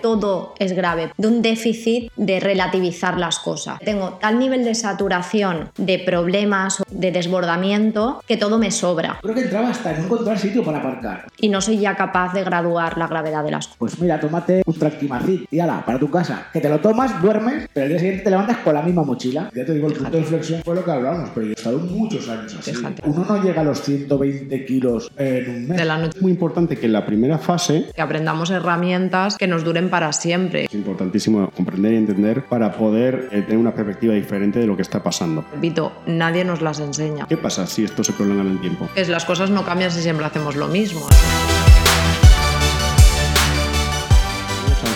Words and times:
todo 0.00 0.54
es 0.58 0.72
grave, 0.72 1.12
de 1.16 1.28
un 1.28 1.42
déficit 1.42 2.10
de 2.16 2.40
relativizar 2.40 3.18
las 3.18 3.38
cosas. 3.38 3.78
Tengo 3.80 4.18
tal 4.20 4.38
nivel 4.38 4.64
de 4.64 4.74
saturación, 4.74 5.70
de 5.76 5.98
problemas, 5.98 6.82
de 6.90 7.12
desbordamiento, 7.12 8.22
que 8.26 8.36
todo 8.36 8.58
me 8.58 8.70
sobra. 8.70 9.18
Creo 9.22 9.34
que 9.34 9.42
entraba 9.42 9.70
hasta 9.70 9.92
en 9.92 9.98
no 9.98 10.04
encontrar 10.04 10.38
sitio 10.38 10.64
para 10.64 10.78
aparcar. 10.78 11.26
Y 11.38 11.48
no 11.48 11.60
soy 11.60 11.78
ya 11.78 11.96
capaz 11.96 12.32
de 12.32 12.44
graduar 12.44 12.98
la 12.98 13.06
gravedad 13.06 13.44
de 13.44 13.50
las 13.50 13.66
cosas. 13.66 13.78
Pues 13.78 14.00
mira, 14.00 14.20
tómate 14.20 14.62
un 14.66 14.74
tractimacid 14.74 15.44
y 15.50 15.60
ala, 15.60 15.84
para 15.84 15.98
tu 15.98 16.10
casa. 16.10 16.46
Que 16.52 16.60
te 16.60 16.68
lo 16.68 16.80
tomas, 16.80 17.20
duermes, 17.22 17.68
pero 17.72 17.86
el 17.86 17.92
día 17.92 17.98
siguiente 17.98 18.24
te 18.24 18.30
levantas 18.30 18.58
con 18.58 18.74
la 18.74 18.82
misma 18.82 19.02
mochila. 19.02 19.50
Ya 19.54 19.64
te 19.64 19.74
digo, 19.74 19.88
el 19.88 19.94
punto 19.94 20.10
de 20.10 20.18
inflexión 20.18 20.62
fue 20.64 20.74
lo 20.74 20.84
que 20.84 20.90
hablábamos, 20.90 21.30
pero 21.34 21.46
yo 21.46 21.52
he 21.52 21.54
estado 21.54 21.78
muchos 21.78 22.28
años 22.28 22.56
así. 22.58 22.72
Fíjate. 22.72 23.02
Uno 23.04 23.24
no 23.24 23.42
llega 23.42 23.60
a 23.60 23.64
los 23.64 23.82
120 23.82 24.64
kilos 24.66 25.10
en 25.16 25.50
un 25.50 25.68
mes. 25.68 25.78
De 25.78 25.84
la 25.84 25.98
noche. 25.98 26.16
Es 26.16 26.22
muy 26.22 26.32
importante 26.32 26.76
que 26.76 26.86
en 26.86 26.92
la 26.92 27.06
primera 27.06 27.38
fase 27.38 27.86
Que 27.94 28.02
aprendamos 28.02 28.50
herramientas 28.50 29.36
que 29.36 29.46
nos 29.46 29.64
duren 29.64 29.89
para 29.90 30.12
siempre. 30.12 30.64
es 30.64 30.74
importantísimo 30.74 31.50
comprender 31.50 31.92
y 31.92 31.96
entender 31.96 32.44
para 32.44 32.72
poder 32.72 33.28
eh, 33.32 33.42
tener 33.42 33.58
una 33.58 33.74
perspectiva 33.74 34.14
diferente 34.14 34.58
de 34.58 34.66
lo 34.66 34.76
que 34.76 34.82
está 34.82 35.02
pasando. 35.02 35.44
Repito, 35.52 35.92
nadie 36.06 36.44
nos 36.44 36.62
las 36.62 36.80
enseña. 36.80 37.26
¿Qué 37.26 37.36
pasa 37.36 37.66
si 37.66 37.84
esto 37.84 38.04
se 38.04 38.12
prolonga 38.12 38.42
en 38.42 38.48
el 38.52 38.60
tiempo? 38.60 38.88
Que 38.94 39.04
las 39.06 39.24
cosas 39.24 39.50
no 39.50 39.64
cambian 39.64 39.90
si 39.90 40.00
siempre 40.00 40.24
hacemos 40.24 40.56
lo 40.56 40.68
mismo. 40.68 41.06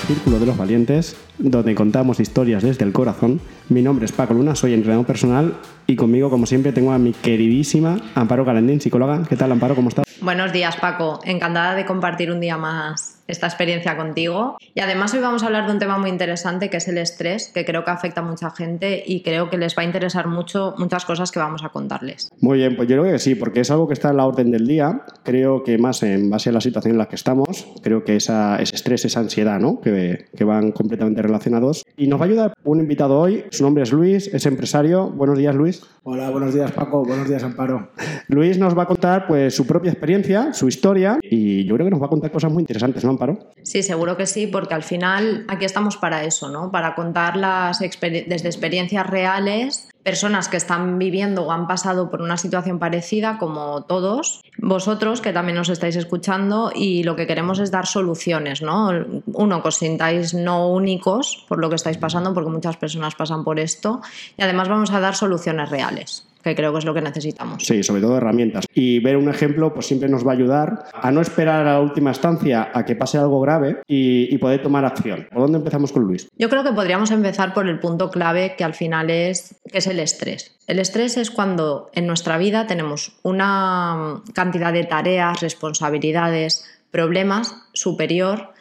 Círculo 0.06 0.38
de 0.38 0.44
los 0.44 0.58
Valientes, 0.58 1.16
donde 1.38 1.74
contamos 1.74 2.20
historias 2.20 2.62
desde 2.62 2.84
el 2.84 2.92
corazón. 2.92 3.40
Mi 3.70 3.80
nombre 3.80 4.04
es 4.04 4.12
Paco 4.12 4.34
Luna, 4.34 4.54
soy 4.54 4.74
entrenador 4.74 5.06
personal 5.06 5.54
y 5.86 5.96
conmigo, 5.96 6.30
como 6.30 6.46
siempre, 6.46 6.72
tengo 6.72 6.92
a 6.92 6.98
mi 6.98 7.12
queridísima 7.12 7.98
Amparo 8.14 8.44
Calendín, 8.44 8.80
psicóloga. 8.80 9.22
¿Qué 9.28 9.36
tal, 9.36 9.52
Amparo? 9.52 9.74
¿Cómo 9.74 9.88
estás? 9.88 10.04
Buenos 10.20 10.52
días, 10.52 10.76
Paco. 10.76 11.20
Encantada 11.24 11.74
de 11.74 11.84
compartir 11.84 12.30
un 12.30 12.40
día 12.40 12.56
más 12.56 13.14
esta 13.26 13.46
experiencia 13.46 13.96
contigo. 13.96 14.56
Y 14.74 14.80
además 14.80 15.14
hoy 15.14 15.20
vamos 15.20 15.42
a 15.42 15.46
hablar 15.46 15.66
de 15.66 15.72
un 15.72 15.78
tema 15.78 15.98
muy 15.98 16.10
interesante 16.10 16.68
que 16.68 16.76
es 16.76 16.88
el 16.88 16.98
estrés, 16.98 17.50
que 17.54 17.64
creo 17.64 17.84
que 17.84 17.90
afecta 17.90 18.20
a 18.20 18.24
mucha 18.24 18.50
gente 18.50 19.02
y 19.06 19.22
creo 19.22 19.50
que 19.50 19.56
les 19.56 19.76
va 19.76 19.82
a 19.82 19.84
interesar 19.84 20.28
mucho 20.28 20.74
muchas 20.78 21.04
cosas 21.04 21.30
que 21.30 21.38
vamos 21.38 21.64
a 21.64 21.70
contarles. 21.70 22.28
Muy 22.40 22.58
bien, 22.58 22.76
pues 22.76 22.88
yo 22.88 23.00
creo 23.00 23.12
que 23.12 23.18
sí, 23.18 23.34
porque 23.34 23.60
es 23.60 23.70
algo 23.70 23.86
que 23.86 23.94
está 23.94 24.10
en 24.10 24.18
la 24.18 24.26
orden 24.26 24.50
del 24.50 24.66
día. 24.66 25.02
Creo 25.22 25.62
que 25.62 25.78
más 25.78 26.02
en 26.02 26.28
base 26.30 26.50
a 26.50 26.52
la 26.52 26.60
situación 26.60 26.92
en 26.92 26.98
la 26.98 27.06
que 27.06 27.16
estamos, 27.16 27.66
creo 27.82 28.04
que 28.04 28.16
esa, 28.16 28.56
ese 28.60 28.76
estrés, 28.76 29.04
esa 29.04 29.20
ansiedad, 29.20 29.58
¿no? 29.58 29.80
Que, 29.80 30.26
que 30.36 30.44
van 30.44 30.72
completamente 30.72 31.22
relacionados. 31.22 31.84
Y 31.96 32.08
nos 32.08 32.20
va 32.20 32.24
a 32.24 32.28
ayudar 32.28 32.54
un 32.64 32.80
invitado 32.80 33.18
hoy. 33.18 33.44
Su 33.50 33.62
nombre 33.62 33.84
es 33.84 33.92
Luis, 33.92 34.28
es 34.28 34.44
empresario. 34.46 35.08
Buenos 35.10 35.38
días, 35.38 35.54
Luis. 35.54 35.73
Hola, 36.02 36.28
buenos 36.30 36.52
días 36.54 36.70
Paco, 36.72 37.02
buenos 37.04 37.28
días 37.28 37.42
Amparo. 37.42 37.90
Luis 38.28 38.58
nos 38.58 38.76
va 38.76 38.82
a 38.82 38.86
contar 38.86 39.26
pues 39.26 39.54
su 39.54 39.66
propia 39.66 39.90
experiencia, 39.90 40.52
su 40.52 40.68
historia 40.68 41.18
y 41.22 41.64
yo 41.64 41.74
creo 41.76 41.86
que 41.86 41.90
nos 41.90 42.02
va 42.02 42.06
a 42.06 42.10
contar 42.10 42.30
cosas 42.30 42.52
muy 42.52 42.62
interesantes, 42.62 43.02
¿no, 43.04 43.10
Amparo? 43.10 43.38
Sí, 43.62 43.82
seguro 43.82 44.16
que 44.16 44.26
sí, 44.26 44.46
porque 44.46 44.74
al 44.74 44.82
final 44.82 45.44
aquí 45.48 45.64
estamos 45.64 45.96
para 45.96 46.24
eso, 46.24 46.50
¿no? 46.50 46.70
Para 46.70 46.94
contar 46.94 47.36
las 47.36 47.80
exper- 47.80 48.26
desde 48.26 48.48
experiencias 48.48 49.06
reales, 49.08 49.88
personas 50.04 50.48
que 50.48 50.58
están 50.58 50.98
viviendo 50.98 51.42
o 51.42 51.50
han 51.50 51.66
pasado 51.66 52.10
por 52.10 52.22
una 52.22 52.36
situación 52.36 52.78
parecida, 52.78 53.38
como 53.38 53.82
todos, 53.82 54.42
vosotros 54.58 55.20
que 55.20 55.32
también 55.32 55.56
nos 55.56 55.70
estáis 55.70 55.96
escuchando, 55.96 56.70
y 56.74 57.02
lo 57.02 57.16
que 57.16 57.26
queremos 57.26 57.58
es 57.58 57.70
dar 57.70 57.86
soluciones, 57.86 58.62
¿no? 58.62 58.90
Uno, 59.26 59.62
que 59.62 59.68
os 59.68 59.76
sintáis 59.76 60.34
no 60.34 60.68
únicos 60.68 61.44
por 61.48 61.58
lo 61.58 61.68
que 61.70 61.76
estáis 61.76 61.96
pasando, 61.96 62.34
porque 62.34 62.50
muchas 62.50 62.76
personas 62.76 63.14
pasan 63.14 63.42
por 63.42 63.58
esto, 63.58 64.02
y 64.36 64.42
además 64.42 64.68
vamos 64.68 64.90
a 64.92 65.00
dar 65.00 65.16
soluciones 65.16 65.70
reales, 65.70 66.26
que 66.44 66.54
creo 66.54 66.72
que 66.72 66.78
es 66.78 66.84
lo 66.84 66.94
que 66.94 67.00
necesitamos. 67.00 67.64
Sí, 67.64 67.82
sobre 67.82 68.02
todo 68.02 68.18
herramientas. 68.18 68.66
Y 68.74 69.00
ver 69.00 69.16
un 69.16 69.28
ejemplo 69.28 69.72
pues 69.72 69.86
siempre 69.86 70.08
nos 70.08 70.26
va 70.26 70.32
a 70.32 70.34
ayudar 70.34 70.84
a 70.92 71.10
no 71.10 71.20
esperar 71.20 71.66
a 71.66 71.72
la 71.72 71.80
última 71.80 72.10
instancia 72.10 72.70
a 72.72 72.84
que 72.84 72.94
pase 72.94 73.18
algo 73.18 73.40
grave 73.40 73.78
y, 73.88 74.32
y 74.32 74.38
poder 74.38 74.62
tomar 74.62 74.84
acción. 74.84 75.26
¿Por 75.32 75.42
dónde 75.42 75.58
empezamos 75.58 75.90
con 75.90 76.04
Luis? 76.04 76.28
Yo 76.36 76.48
creo 76.48 76.62
que 76.62 76.72
podríamos 76.72 77.10
empezar 77.10 77.54
por 77.54 77.68
el 77.68 77.80
punto 77.80 78.10
clave 78.10 78.54
que 78.56 78.64
al 78.64 78.74
final 78.74 79.10
es, 79.10 79.56
que 79.70 79.78
es 79.78 79.86
el 79.86 79.98
estrés. 79.98 80.56
El 80.66 80.78
estrés 80.78 81.16
es 81.16 81.30
cuando 81.30 81.90
en 81.94 82.06
nuestra 82.06 82.38
vida 82.38 82.66
tenemos 82.66 83.18
una 83.22 84.22
cantidad 84.34 84.72
de 84.72 84.84
tareas, 84.84 85.40
responsabilidades, 85.40 86.64
problemas 86.90 87.56
superior 87.72 88.53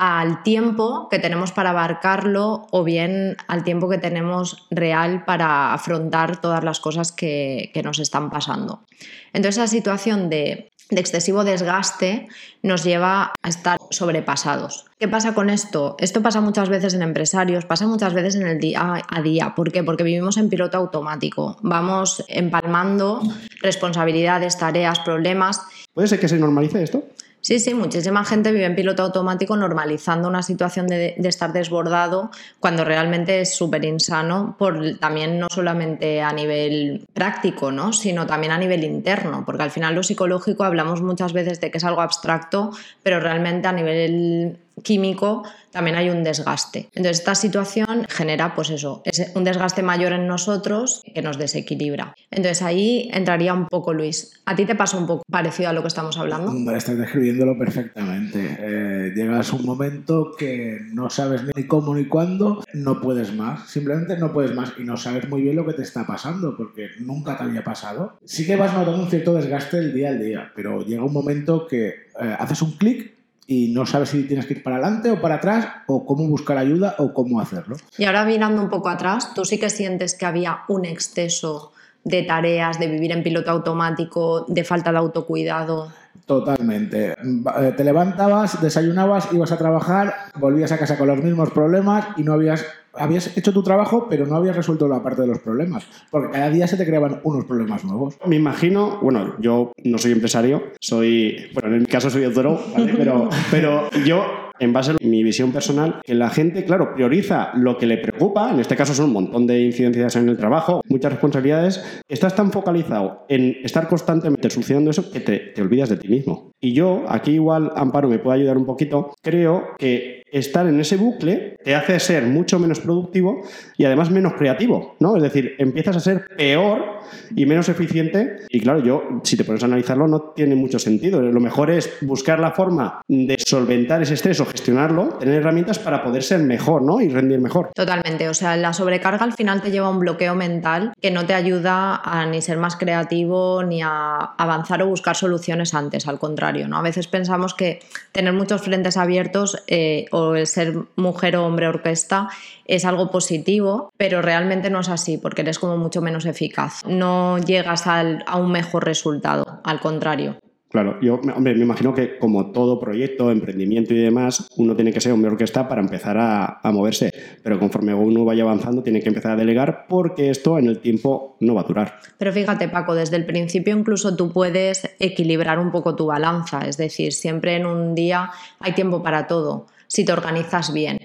al 0.00 0.44
tiempo 0.44 1.08
que 1.10 1.18
tenemos 1.18 1.50
para 1.50 1.70
abarcarlo 1.70 2.68
o 2.70 2.84
bien 2.84 3.36
al 3.48 3.64
tiempo 3.64 3.88
que 3.88 3.98
tenemos 3.98 4.68
real 4.70 5.24
para 5.24 5.74
afrontar 5.74 6.40
todas 6.40 6.62
las 6.62 6.78
cosas 6.78 7.10
que, 7.10 7.72
que 7.74 7.82
nos 7.82 7.98
están 7.98 8.30
pasando. 8.30 8.84
Entonces 9.32 9.56
esa 9.56 9.66
situación 9.66 10.30
de, 10.30 10.70
de 10.88 11.00
excesivo 11.00 11.42
desgaste 11.42 12.28
nos 12.62 12.84
lleva 12.84 13.32
a 13.42 13.48
estar 13.48 13.80
sobrepasados. 13.90 14.86
¿Qué 15.00 15.08
pasa 15.08 15.34
con 15.34 15.50
esto? 15.50 15.96
Esto 15.98 16.22
pasa 16.22 16.40
muchas 16.40 16.68
veces 16.68 16.94
en 16.94 17.02
empresarios, 17.02 17.64
pasa 17.64 17.88
muchas 17.88 18.14
veces 18.14 18.36
en 18.36 18.46
el 18.46 18.60
día 18.60 19.02
a 19.08 19.22
día. 19.22 19.56
¿Por 19.56 19.72
qué? 19.72 19.82
Porque 19.82 20.04
vivimos 20.04 20.36
en 20.36 20.48
piloto 20.48 20.78
automático. 20.78 21.56
Vamos 21.62 22.24
empalmando 22.28 23.20
responsabilidades, 23.62 24.58
tareas, 24.58 25.00
problemas 25.00 25.62
¿Puede 25.98 26.06
ser 26.06 26.20
que 26.20 26.28
se 26.28 26.38
normalice 26.38 26.80
esto? 26.80 27.02
Sí, 27.40 27.60
sí, 27.60 27.72
muchísima 27.72 28.24
gente 28.24 28.50
vive 28.50 28.66
en 28.66 28.74
piloto 28.74 29.02
automático 29.04 29.56
normalizando 29.56 30.28
una 30.28 30.42
situación 30.42 30.86
de, 30.86 31.14
de 31.16 31.28
estar 31.28 31.52
desbordado 31.52 32.30
cuando 32.58 32.84
realmente 32.84 33.40
es 33.40 33.54
súper 33.54 33.84
insano, 33.84 34.56
por, 34.58 34.98
también 34.98 35.38
no 35.38 35.46
solamente 35.48 36.20
a 36.20 36.32
nivel 36.32 37.06
práctico, 37.14 37.70
¿no? 37.70 37.92
sino 37.92 38.26
también 38.26 38.52
a 38.52 38.58
nivel 38.58 38.82
interno, 38.84 39.44
porque 39.46 39.62
al 39.62 39.70
final 39.70 39.94
lo 39.94 40.02
psicológico 40.02 40.64
hablamos 40.64 41.00
muchas 41.00 41.32
veces 41.32 41.60
de 41.60 41.70
que 41.70 41.78
es 41.78 41.84
algo 41.84 42.00
abstracto, 42.00 42.72
pero 43.02 43.20
realmente 43.20 43.68
a 43.68 43.72
nivel 43.72 44.58
químico 44.82 45.42
también 45.70 45.96
hay 45.96 46.10
un 46.10 46.24
desgaste. 46.24 46.88
Entonces 46.94 47.18
esta 47.18 47.34
situación 47.34 48.06
genera 48.08 48.54
pues 48.54 48.70
eso, 48.70 49.02
es 49.04 49.32
un 49.34 49.44
desgaste 49.44 49.82
mayor 49.82 50.12
en 50.12 50.26
nosotros 50.26 51.02
que 51.14 51.22
nos 51.22 51.38
desequilibra. 51.38 52.14
Entonces 52.30 52.62
ahí 52.62 53.08
entraría 53.12 53.54
un 53.54 53.68
poco 53.68 53.92
Luis. 53.92 54.40
¿A 54.46 54.56
ti 54.56 54.64
te 54.64 54.74
pasa 54.74 54.96
un 54.96 55.06
poco 55.06 55.22
parecido 55.30 55.68
a 55.68 55.72
lo 55.72 55.82
que 55.82 55.88
estamos 55.88 56.16
hablando? 56.18 56.52
Estás 56.72 56.96
describiéndolo 56.98 57.58
perfectamente. 57.58 58.56
Eh, 58.58 59.12
llegas 59.14 59.52
un 59.52 59.64
momento 59.64 60.32
que 60.36 60.78
no 60.92 61.10
sabes 61.10 61.42
ni 61.54 61.64
cómo 61.64 61.94
ni 61.94 62.06
cuándo, 62.06 62.64
no 62.72 63.00
puedes 63.00 63.34
más. 63.34 63.68
Simplemente 63.68 64.16
no 64.16 64.32
puedes 64.32 64.54
más 64.54 64.72
y 64.78 64.84
no 64.84 64.96
sabes 64.96 65.28
muy 65.28 65.42
bien 65.42 65.56
lo 65.56 65.66
que 65.66 65.74
te 65.74 65.82
está 65.82 66.06
pasando 66.06 66.56
porque 66.56 66.88
nunca 66.98 67.36
te 67.36 67.44
había 67.44 67.62
pasado. 67.62 68.18
Sí 68.24 68.46
que 68.46 68.56
vas 68.56 68.72
notando 68.72 69.02
un 69.02 69.10
cierto 69.10 69.34
desgaste 69.34 69.78
el 69.78 69.92
día 69.92 70.08
al 70.08 70.18
día, 70.18 70.52
pero 70.54 70.82
llega 70.84 71.04
un 71.04 71.12
momento 71.12 71.66
que 71.66 71.88
eh, 71.88 72.36
haces 72.38 72.62
un 72.62 72.72
clic 72.72 73.17
y 73.50 73.72
no 73.72 73.86
sabes 73.86 74.10
si 74.10 74.24
tienes 74.24 74.44
que 74.44 74.52
ir 74.52 74.62
para 74.62 74.76
adelante 74.76 75.10
o 75.10 75.20
para 75.22 75.36
atrás 75.36 75.66
o 75.86 76.04
cómo 76.04 76.28
buscar 76.28 76.58
ayuda 76.58 76.94
o 76.98 77.14
cómo 77.14 77.40
hacerlo. 77.40 77.76
Y 77.96 78.04
ahora 78.04 78.26
mirando 78.26 78.60
un 78.60 78.68
poco 78.68 78.90
atrás, 78.90 79.32
¿tú 79.34 79.46
sí 79.46 79.58
que 79.58 79.70
sientes 79.70 80.14
que 80.14 80.26
había 80.26 80.60
un 80.68 80.84
exceso 80.84 81.72
de 82.04 82.22
tareas, 82.24 82.78
de 82.78 82.88
vivir 82.88 83.10
en 83.10 83.22
piloto 83.22 83.50
automático, 83.50 84.44
de 84.48 84.64
falta 84.64 84.92
de 84.92 84.98
autocuidado? 84.98 85.90
Totalmente. 86.26 87.12
Eh, 87.12 87.72
Te 87.74 87.84
levantabas, 87.84 88.60
desayunabas, 88.60 89.32
ibas 89.32 89.50
a 89.50 89.56
trabajar, 89.56 90.14
volvías 90.38 90.70
a 90.72 90.78
casa 90.78 90.98
con 90.98 91.08
los 91.08 91.22
mismos 91.22 91.50
problemas 91.50 92.06
y 92.18 92.24
no 92.24 92.34
habías 92.34 92.66
habías 92.94 93.36
hecho 93.36 93.52
tu 93.52 93.62
trabajo, 93.62 94.06
pero 94.08 94.26
no 94.26 94.36
habías 94.36 94.56
resuelto 94.56 94.88
la 94.88 95.02
parte 95.02 95.22
de 95.22 95.28
los 95.28 95.38
problemas, 95.38 95.86
porque 96.10 96.32
cada 96.32 96.50
día 96.50 96.66
se 96.66 96.76
te 96.76 96.86
creaban 96.86 97.20
unos 97.24 97.44
problemas 97.44 97.84
nuevos. 97.84 98.16
Me 98.26 98.36
imagino, 98.36 98.98
bueno, 99.02 99.34
yo 99.38 99.72
no 99.84 99.98
soy 99.98 100.12
empresario, 100.12 100.62
soy, 100.80 101.50
bueno, 101.54 101.74
en 101.74 101.80
mi 101.80 101.86
caso 101.86 102.10
soy 102.10 102.24
autónomo, 102.24 102.60
¿vale? 102.74 102.94
pero, 102.96 103.28
pero 103.50 103.90
yo 104.06 104.24
en 104.60 104.72
base 104.72 104.92
a 104.92 104.96
mi 105.00 105.22
visión 105.22 105.52
personal, 105.52 106.00
que 106.04 106.14
la 106.14 106.30
gente, 106.30 106.64
claro, 106.64 106.94
prioriza 106.94 107.50
lo 107.54 107.78
que 107.78 107.86
le 107.86 107.98
preocupa, 107.98 108.50
en 108.50 108.60
este 108.60 108.76
caso 108.76 108.94
son 108.94 109.06
un 109.06 109.12
montón 109.12 109.46
de 109.46 109.60
incidencias 109.62 110.16
en 110.16 110.28
el 110.28 110.36
trabajo, 110.36 110.82
muchas 110.88 111.12
responsabilidades, 111.12 112.02
estás 112.08 112.34
tan 112.34 112.50
focalizado 112.52 113.24
en 113.28 113.56
estar 113.62 113.88
constantemente 113.88 114.50
solucionando 114.50 114.90
eso 114.90 115.10
que 115.10 115.20
te, 115.20 115.38
te 115.38 115.62
olvidas 115.62 115.88
de 115.88 115.96
ti 115.96 116.08
mismo. 116.08 116.52
Y 116.60 116.72
yo, 116.72 117.04
aquí 117.08 117.32
igual 117.32 117.72
Amparo 117.76 118.08
me 118.08 118.18
puede 118.18 118.38
ayudar 118.38 118.56
un 118.56 118.66
poquito, 118.66 119.14
creo 119.22 119.76
que 119.78 120.18
estar 120.30 120.66
en 120.66 120.78
ese 120.80 120.96
bucle 120.96 121.56
te 121.64 121.74
hace 121.74 121.98
ser 122.00 122.24
mucho 122.24 122.58
menos 122.58 122.80
productivo 122.80 123.42
y 123.76 123.84
además 123.84 124.10
menos 124.10 124.34
creativo, 124.34 124.96
¿no? 125.00 125.16
Es 125.16 125.22
decir, 125.22 125.54
empiezas 125.58 125.96
a 125.96 126.00
ser 126.00 126.26
peor 126.36 126.98
y 127.34 127.46
menos 127.46 127.68
eficiente 127.68 128.36
y 128.48 128.60
claro, 128.60 128.80
yo, 128.80 129.02
si 129.22 129.36
te 129.36 129.44
pones 129.44 129.62
a 129.62 129.66
analizarlo, 129.66 130.06
no 130.08 130.32
tiene 130.34 130.54
mucho 130.54 130.78
sentido. 130.78 131.22
Lo 131.22 131.40
mejor 131.40 131.70
es 131.70 131.90
buscar 132.02 132.40
la 132.40 132.52
forma 132.52 133.00
de 133.08 133.36
solventar 133.38 134.02
ese 134.02 134.14
estrés 134.14 134.40
o 134.40 134.46
gestionarlo, 134.46 135.10
tener 135.18 135.36
herramientas 135.36 135.78
para 135.78 136.02
poder 136.02 136.22
ser 136.22 136.40
mejor, 136.40 136.82
¿no? 136.82 137.00
Y 137.00 137.08
rendir 137.08 137.40
mejor. 137.40 137.70
Totalmente, 137.74 138.28
o 138.28 138.34
sea, 138.34 138.56
la 138.56 138.72
sobrecarga 138.72 139.24
al 139.24 139.32
final 139.32 139.62
te 139.62 139.70
lleva 139.70 139.86
a 139.86 139.90
un 139.90 140.00
bloqueo 140.00 140.34
mental 140.34 140.92
que 141.00 141.10
no 141.10 141.26
te 141.26 141.34
ayuda 141.34 142.00
a 142.04 142.26
ni 142.26 142.42
ser 142.42 142.58
más 142.58 142.76
creativo 142.76 143.62
ni 143.62 143.80
a 143.82 144.16
avanzar 144.36 144.82
o 144.82 144.88
buscar 144.88 145.16
soluciones 145.16 145.74
antes, 145.74 146.06
al 146.06 146.18
contrario, 146.18 146.47
¿no? 146.68 146.78
A 146.78 146.82
veces 146.82 147.06
pensamos 147.06 147.54
que 147.54 147.80
tener 148.12 148.32
muchos 148.32 148.62
frentes 148.62 148.96
abiertos 148.96 149.62
eh, 149.66 150.06
o 150.10 150.34
el 150.34 150.46
ser 150.46 150.74
mujer 150.96 151.36
o 151.36 151.46
hombre 151.46 151.68
orquesta 151.68 152.28
es 152.64 152.84
algo 152.84 153.10
positivo, 153.10 153.92
pero 153.96 154.22
realmente 154.22 154.70
no 154.70 154.80
es 154.80 154.88
así 154.88 155.18
porque 155.18 155.42
eres 155.42 155.58
como 155.58 155.76
mucho 155.76 156.00
menos 156.00 156.26
eficaz. 156.26 156.84
No 156.86 157.38
llegas 157.38 157.86
al, 157.86 158.24
a 158.26 158.36
un 158.36 158.52
mejor 158.52 158.84
resultado, 158.84 159.60
al 159.64 159.80
contrario. 159.80 160.38
Claro, 160.70 161.00
yo, 161.00 161.14
hombre, 161.34 161.54
me 161.54 161.62
imagino 161.62 161.94
que 161.94 162.18
como 162.18 162.52
todo 162.52 162.78
proyecto, 162.78 163.30
emprendimiento 163.30 163.94
y 163.94 163.98
demás, 163.98 164.48
uno 164.56 164.76
tiene 164.76 164.92
que 164.92 165.00
ser 165.00 165.14
un 165.14 165.22
mejor 165.22 165.38
que 165.38 165.44
está 165.44 165.66
para 165.66 165.80
empezar 165.80 166.18
a, 166.18 166.60
a, 166.62 166.72
moverse. 166.72 167.10
Pero 167.42 167.58
conforme 167.58 167.94
uno 167.94 168.24
vaya 168.24 168.42
avanzando, 168.42 168.82
tiene 168.82 169.00
que 169.00 169.08
empezar 169.08 169.32
a 169.32 169.36
delegar 169.36 169.86
porque 169.88 170.28
esto 170.28 170.58
en 170.58 170.66
el 170.66 170.80
tiempo 170.80 171.36
no 171.40 171.54
va 171.54 171.62
a 171.62 171.64
durar. 171.64 172.00
Pero 172.18 172.32
fíjate, 172.32 172.68
Paco, 172.68 172.94
desde 172.94 173.16
el 173.16 173.24
principio 173.24 173.76
incluso 173.76 174.14
tú 174.14 174.30
puedes 174.30 174.90
equilibrar 174.98 175.58
un 175.58 175.70
poco 175.70 175.96
tu 175.96 176.06
balanza. 176.06 176.60
Es 176.66 176.76
decir, 176.76 177.14
siempre 177.14 177.56
en 177.56 177.64
un 177.64 177.94
día 177.94 178.30
hay 178.60 178.72
tiempo 178.72 179.02
para 179.02 179.26
todo, 179.26 179.66
si 179.86 180.04
te 180.04 180.12
organizas 180.12 180.72
bien. 180.72 180.97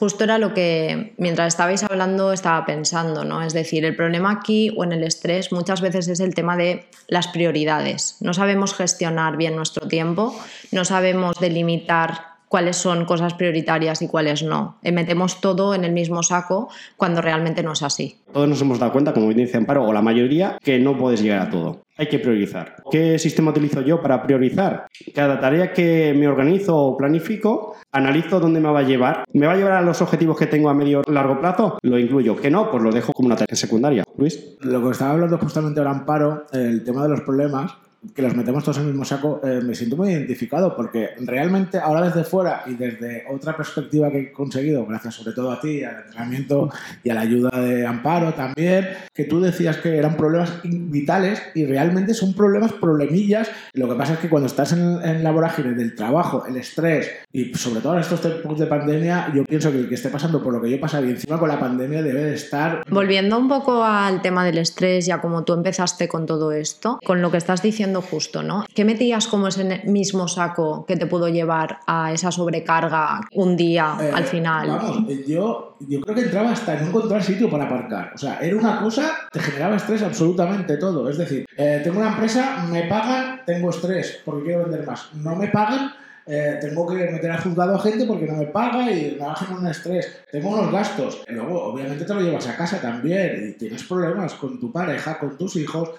Justo 0.00 0.24
era 0.24 0.38
lo 0.38 0.54
que 0.54 1.12
mientras 1.18 1.48
estabais 1.48 1.84
hablando 1.84 2.32
estaba 2.32 2.64
pensando, 2.64 3.22
¿no? 3.22 3.42
Es 3.42 3.52
decir, 3.52 3.84
el 3.84 3.94
problema 3.94 4.30
aquí 4.30 4.72
o 4.74 4.82
en 4.82 4.92
el 4.92 5.04
estrés 5.04 5.52
muchas 5.52 5.82
veces 5.82 6.08
es 6.08 6.20
el 6.20 6.34
tema 6.34 6.56
de 6.56 6.86
las 7.06 7.28
prioridades. 7.28 8.16
No 8.20 8.32
sabemos 8.32 8.72
gestionar 8.72 9.36
bien 9.36 9.56
nuestro 9.56 9.88
tiempo, 9.88 10.34
no 10.72 10.86
sabemos 10.86 11.38
delimitar 11.38 12.29
cuáles 12.50 12.76
son 12.76 13.04
cosas 13.04 13.34
prioritarias 13.34 14.02
y 14.02 14.08
cuáles 14.08 14.42
no. 14.42 14.76
Eh, 14.82 14.90
metemos 14.90 15.40
todo 15.40 15.72
en 15.72 15.84
el 15.84 15.92
mismo 15.92 16.24
saco 16.24 16.68
cuando 16.96 17.22
realmente 17.22 17.62
no 17.62 17.72
es 17.72 17.82
así. 17.84 18.18
Todos 18.32 18.48
nos 18.48 18.60
hemos 18.60 18.80
dado 18.80 18.90
cuenta, 18.90 19.12
como 19.12 19.28
bien 19.28 19.38
dice 19.38 19.56
Amparo, 19.56 19.84
o 19.84 19.92
la 19.92 20.02
mayoría, 20.02 20.58
que 20.60 20.80
no 20.80 20.98
puedes 20.98 21.22
llegar 21.22 21.46
a 21.46 21.50
todo. 21.50 21.82
Hay 21.96 22.08
que 22.08 22.18
priorizar. 22.18 22.76
¿Qué 22.90 23.20
sistema 23.20 23.52
utilizo 23.52 23.82
yo 23.82 24.02
para 24.02 24.22
priorizar? 24.22 24.86
Cada 25.14 25.38
tarea 25.38 25.72
que 25.72 26.12
me 26.16 26.26
organizo 26.26 26.76
o 26.76 26.96
planifico, 26.96 27.76
analizo 27.92 28.40
dónde 28.40 28.58
me 28.58 28.68
va 28.68 28.80
a 28.80 28.82
llevar. 28.82 29.24
¿Me 29.32 29.46
va 29.46 29.52
a 29.52 29.56
llevar 29.56 29.72
a 29.74 29.82
los 29.82 30.02
objetivos 30.02 30.36
que 30.36 30.46
tengo 30.46 30.70
a 30.70 30.74
medio 30.74 31.02
largo 31.06 31.38
plazo? 31.38 31.78
Lo 31.82 31.98
incluyo. 31.98 32.34
¿Que 32.36 32.50
no? 32.50 32.68
Pues 32.68 32.82
lo 32.82 32.90
dejo 32.90 33.12
como 33.12 33.26
una 33.26 33.36
tarea 33.36 33.54
secundaria. 33.54 34.04
Luis. 34.16 34.56
Lo 34.60 34.82
que 34.82 34.90
estaba 34.90 35.12
hablando 35.12 35.38
justamente 35.38 35.78
ahora 35.78 35.92
Amparo, 35.92 36.46
el 36.52 36.82
tema 36.82 37.04
de 37.04 37.10
los 37.10 37.20
problemas, 37.20 37.72
que 38.14 38.22
los 38.22 38.34
metemos 38.34 38.64
todos 38.64 38.78
en 38.78 38.84
el 38.84 38.88
mismo 38.90 39.04
saco, 39.04 39.40
eh, 39.44 39.60
me 39.62 39.74
siento 39.74 39.96
muy 39.96 40.10
identificado 40.10 40.74
porque 40.74 41.10
realmente 41.20 41.78
ahora 41.78 42.02
desde 42.02 42.24
fuera 42.24 42.62
y 42.66 42.74
desde 42.74 43.24
otra 43.30 43.54
perspectiva 43.56 44.10
que 44.10 44.18
he 44.20 44.32
conseguido, 44.32 44.86
gracias 44.86 45.14
sobre 45.14 45.34
todo 45.34 45.52
a 45.52 45.60
ti, 45.60 45.84
al 45.84 46.04
entrenamiento 46.04 46.70
y 47.04 47.10
a 47.10 47.14
la 47.14 47.20
ayuda 47.20 47.50
de 47.60 47.86
Amparo 47.86 48.32
también, 48.32 48.88
que 49.12 49.24
tú 49.24 49.40
decías 49.40 49.76
que 49.78 49.98
eran 49.98 50.16
problemas 50.16 50.60
vitales 50.64 51.42
y 51.54 51.66
realmente 51.66 52.14
son 52.14 52.32
problemas 52.32 52.72
problemillas. 52.72 53.50
Lo 53.74 53.88
que 53.88 53.94
pasa 53.94 54.14
es 54.14 54.18
que 54.20 54.30
cuando 54.30 54.46
estás 54.46 54.72
en, 54.72 55.02
en 55.02 55.22
la 55.22 55.30
vorágine 55.30 55.74
del 55.74 55.94
trabajo, 55.94 56.46
el 56.46 56.56
estrés 56.56 57.10
y 57.32 57.52
sobre 57.54 57.80
todo 57.80 57.94
en 57.94 58.00
estos 58.00 58.22
tiempos 58.22 58.58
de 58.58 58.66
pandemia, 58.66 59.30
yo 59.34 59.44
pienso 59.44 59.70
que 59.70 59.78
el 59.78 59.88
que 59.88 59.96
esté 59.96 60.08
pasando 60.08 60.42
por 60.42 60.54
lo 60.54 60.62
que 60.62 60.70
yo 60.70 60.80
pasaba 60.80 61.04
y 61.04 61.10
encima 61.10 61.38
con 61.38 61.48
la 61.48 61.60
pandemia 61.60 62.02
debe 62.02 62.24
de 62.24 62.34
estar... 62.34 62.82
Volviendo 62.88 63.38
un 63.38 63.48
poco 63.48 63.84
al 63.84 64.22
tema 64.22 64.44
del 64.44 64.56
estrés, 64.56 65.04
ya 65.04 65.20
como 65.20 65.44
tú 65.44 65.52
empezaste 65.52 66.08
con 66.08 66.24
todo 66.24 66.52
esto, 66.52 66.98
con 67.04 67.20
lo 67.20 67.30
que 67.30 67.36
estás 67.36 67.62
diciendo 67.62 67.89
justo, 68.00 68.42
¿no? 68.42 68.64
¿Qué 68.74 68.84
metías 68.84 69.26
como 69.26 69.48
ese 69.48 69.82
mismo 69.84 70.28
saco 70.28 70.84
que 70.86 70.96
te 70.96 71.06
pudo 71.06 71.28
llevar 71.28 71.80
a 71.86 72.12
esa 72.12 72.30
sobrecarga 72.30 73.20
un 73.32 73.56
día 73.56 73.96
Eh, 74.00 74.10
al 74.14 74.24
final? 74.24 74.68
Vamos, 74.68 74.98
yo, 75.26 75.76
yo 75.80 76.00
creo 76.00 76.14
que 76.14 76.22
entraba 76.22 76.52
hasta 76.52 76.74
en 76.74 76.82
no 76.82 76.88
encontrar 76.88 77.22
sitio 77.22 77.50
para 77.50 77.64
aparcar. 77.64 78.12
O 78.14 78.18
sea, 78.18 78.38
era 78.40 78.56
una 78.56 78.80
cosa, 78.80 79.10
te 79.32 79.40
generaba 79.40 79.76
estrés 79.76 80.02
absolutamente 80.02 80.76
todo. 80.76 81.08
Es 81.08 81.18
decir, 81.18 81.46
eh, 81.56 81.80
tengo 81.82 81.98
una 81.98 82.10
empresa, 82.10 82.66
me 82.70 82.84
pagan, 82.84 83.40
tengo 83.44 83.70
estrés 83.70 84.20
porque 84.24 84.44
quiero 84.44 84.62
vender 84.62 84.86
más. 84.86 85.12
No 85.14 85.34
me 85.34 85.48
pagan, 85.48 85.92
eh, 86.26 86.58
tengo 86.60 86.86
que 86.86 86.94
meter 86.94 87.30
al 87.30 87.40
juzgado 87.40 87.74
a 87.74 87.78
gente 87.80 88.04
porque 88.06 88.26
no 88.26 88.36
me 88.36 88.46
paga 88.46 88.90
y 88.90 89.16
me 89.18 89.26
bajan 89.26 89.56
un 89.56 89.66
estrés. 89.66 90.22
Tengo 90.30 90.50
unos 90.50 90.70
gastos. 90.70 91.22
Y 91.28 91.32
luego, 91.32 91.64
obviamente, 91.64 92.04
te 92.04 92.14
lo 92.14 92.20
llevas 92.20 92.46
a 92.46 92.56
casa 92.56 92.80
también 92.80 93.48
y 93.48 93.58
tienes 93.58 93.82
problemas 93.84 94.34
con 94.34 94.60
tu 94.60 94.70
pareja, 94.70 95.18
con 95.18 95.36
tus 95.36 95.56
hijos. 95.56 95.90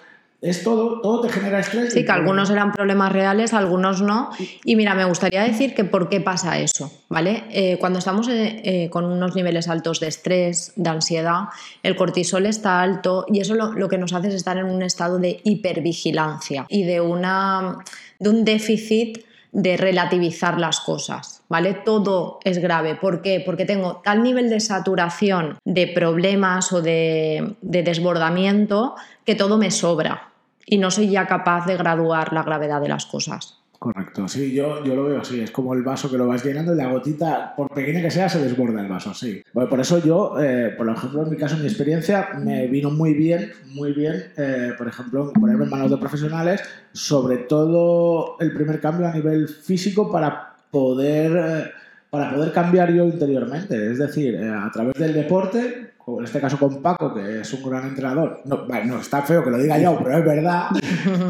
Es 0.41 0.63
todo, 0.63 1.01
todo 1.01 1.21
te 1.21 1.29
genera 1.29 1.59
estrés. 1.59 1.93
Sí, 1.93 2.03
que 2.03 2.11
algunos 2.11 2.49
eran 2.49 2.71
problemas 2.71 3.11
reales, 3.11 3.53
algunos 3.53 4.01
no. 4.01 4.31
Y 4.65 4.75
mira, 4.75 4.95
me 4.95 5.05
gustaría 5.05 5.43
decir 5.43 5.75
que 5.75 5.83
por 5.83 6.09
qué 6.09 6.19
pasa 6.19 6.57
eso, 6.57 6.91
¿vale? 7.09 7.43
Eh, 7.51 7.77
cuando 7.79 7.99
estamos 7.99 8.27
eh, 8.27 8.59
eh, 8.63 8.89
con 8.89 9.05
unos 9.05 9.35
niveles 9.35 9.67
altos 9.67 9.99
de 9.99 10.07
estrés, 10.07 10.73
de 10.75 10.89
ansiedad, 10.89 11.41
el 11.83 11.95
cortisol 11.95 12.47
está 12.47 12.81
alto 12.81 13.25
y 13.31 13.39
eso 13.39 13.53
lo, 13.53 13.73
lo 13.73 13.87
que 13.87 13.99
nos 13.99 14.13
hace 14.13 14.29
es 14.29 14.33
estar 14.33 14.57
en 14.57 14.65
un 14.65 14.81
estado 14.81 15.19
de 15.19 15.41
hipervigilancia 15.43 16.65
y 16.69 16.85
de, 16.85 17.01
una, 17.01 17.77
de 18.17 18.29
un 18.29 18.43
déficit 18.43 19.19
de 19.51 19.77
relativizar 19.77 20.59
las 20.59 20.79
cosas, 20.79 21.43
¿vale? 21.49 21.75
Todo 21.85 22.39
es 22.43 22.57
grave. 22.57 22.95
¿Por 22.95 23.21
qué? 23.21 23.43
Porque 23.45 23.65
tengo 23.65 23.97
tal 23.97 24.23
nivel 24.23 24.49
de 24.49 24.59
saturación 24.59 25.59
de 25.65 25.85
problemas 25.85 26.73
o 26.73 26.81
de, 26.81 27.53
de 27.61 27.83
desbordamiento 27.83 28.95
que 29.23 29.35
todo 29.35 29.59
me 29.59 29.69
sobra 29.69 30.30
y 30.65 30.77
no 30.77 30.91
soy 30.91 31.09
ya 31.09 31.27
capaz 31.27 31.65
de 31.65 31.77
graduar 31.77 32.33
la 32.33 32.43
gravedad 32.43 32.81
de 32.81 32.89
las 32.89 33.05
cosas. 33.05 33.61
Correcto, 33.81 34.27
sí, 34.27 34.53
yo, 34.53 34.83
yo 34.83 34.95
lo 34.95 35.05
veo 35.05 35.21
así, 35.21 35.39
es 35.39 35.49
como 35.49 35.73
el 35.73 35.81
vaso 35.81 36.07
que 36.07 36.15
lo 36.15 36.27
vas 36.27 36.45
llenando 36.45 36.75
y 36.75 36.77
la 36.77 36.91
gotita, 36.91 37.55
por 37.57 37.73
pequeña 37.73 37.99
que 37.99 38.11
sea, 38.11 38.29
se 38.29 38.39
desborda 38.39 38.79
el 38.79 38.87
vaso, 38.87 39.11
sí. 39.15 39.41
Bueno, 39.53 39.71
por 39.71 39.79
eso 39.79 39.97
yo, 39.97 40.39
eh, 40.39 40.75
por 40.77 40.87
ejemplo, 40.87 41.23
en 41.23 41.31
mi 41.31 41.35
caso, 41.35 41.55
en 41.55 41.61
mi 41.61 41.67
experiencia, 41.67 42.29
me 42.37 42.67
vino 42.67 42.91
muy 42.91 43.15
bien, 43.15 43.51
muy 43.73 43.91
bien, 43.93 44.25
eh, 44.37 44.73
por 44.77 44.87
ejemplo, 44.87 45.33
ponerme 45.33 45.63
en 45.63 45.71
manos 45.71 45.89
de 45.89 45.97
profesionales, 45.97 46.61
sobre 46.93 47.37
todo 47.37 48.35
el 48.39 48.53
primer 48.53 48.79
cambio 48.79 49.07
a 49.07 49.13
nivel 49.15 49.47
físico 49.47 50.11
para 50.11 50.57
poder, 50.69 51.31
eh, 51.35 51.71
para 52.11 52.35
poder 52.35 52.51
cambiar 52.51 52.93
yo 52.93 53.05
interiormente, 53.05 53.93
es 53.93 53.97
decir, 53.97 54.37
a 54.37 54.69
través 54.71 54.93
del 54.93 55.15
deporte, 55.15 55.90
en 56.07 56.23
este 56.23 56.39
caso 56.39 56.57
con 56.57 56.81
Paco, 56.81 57.13
que 57.13 57.41
es 57.41 57.53
un 57.53 57.69
gran 57.69 57.87
entrenador. 57.87 58.41
No, 58.45 58.65
vale, 58.67 58.85
no 58.85 58.99
está 58.99 59.21
feo 59.21 59.43
que 59.43 59.49
lo 59.51 59.57
diga 59.57 59.77
yo, 59.77 59.99
pero 60.03 60.17
es 60.17 60.25
verdad. 60.25 60.65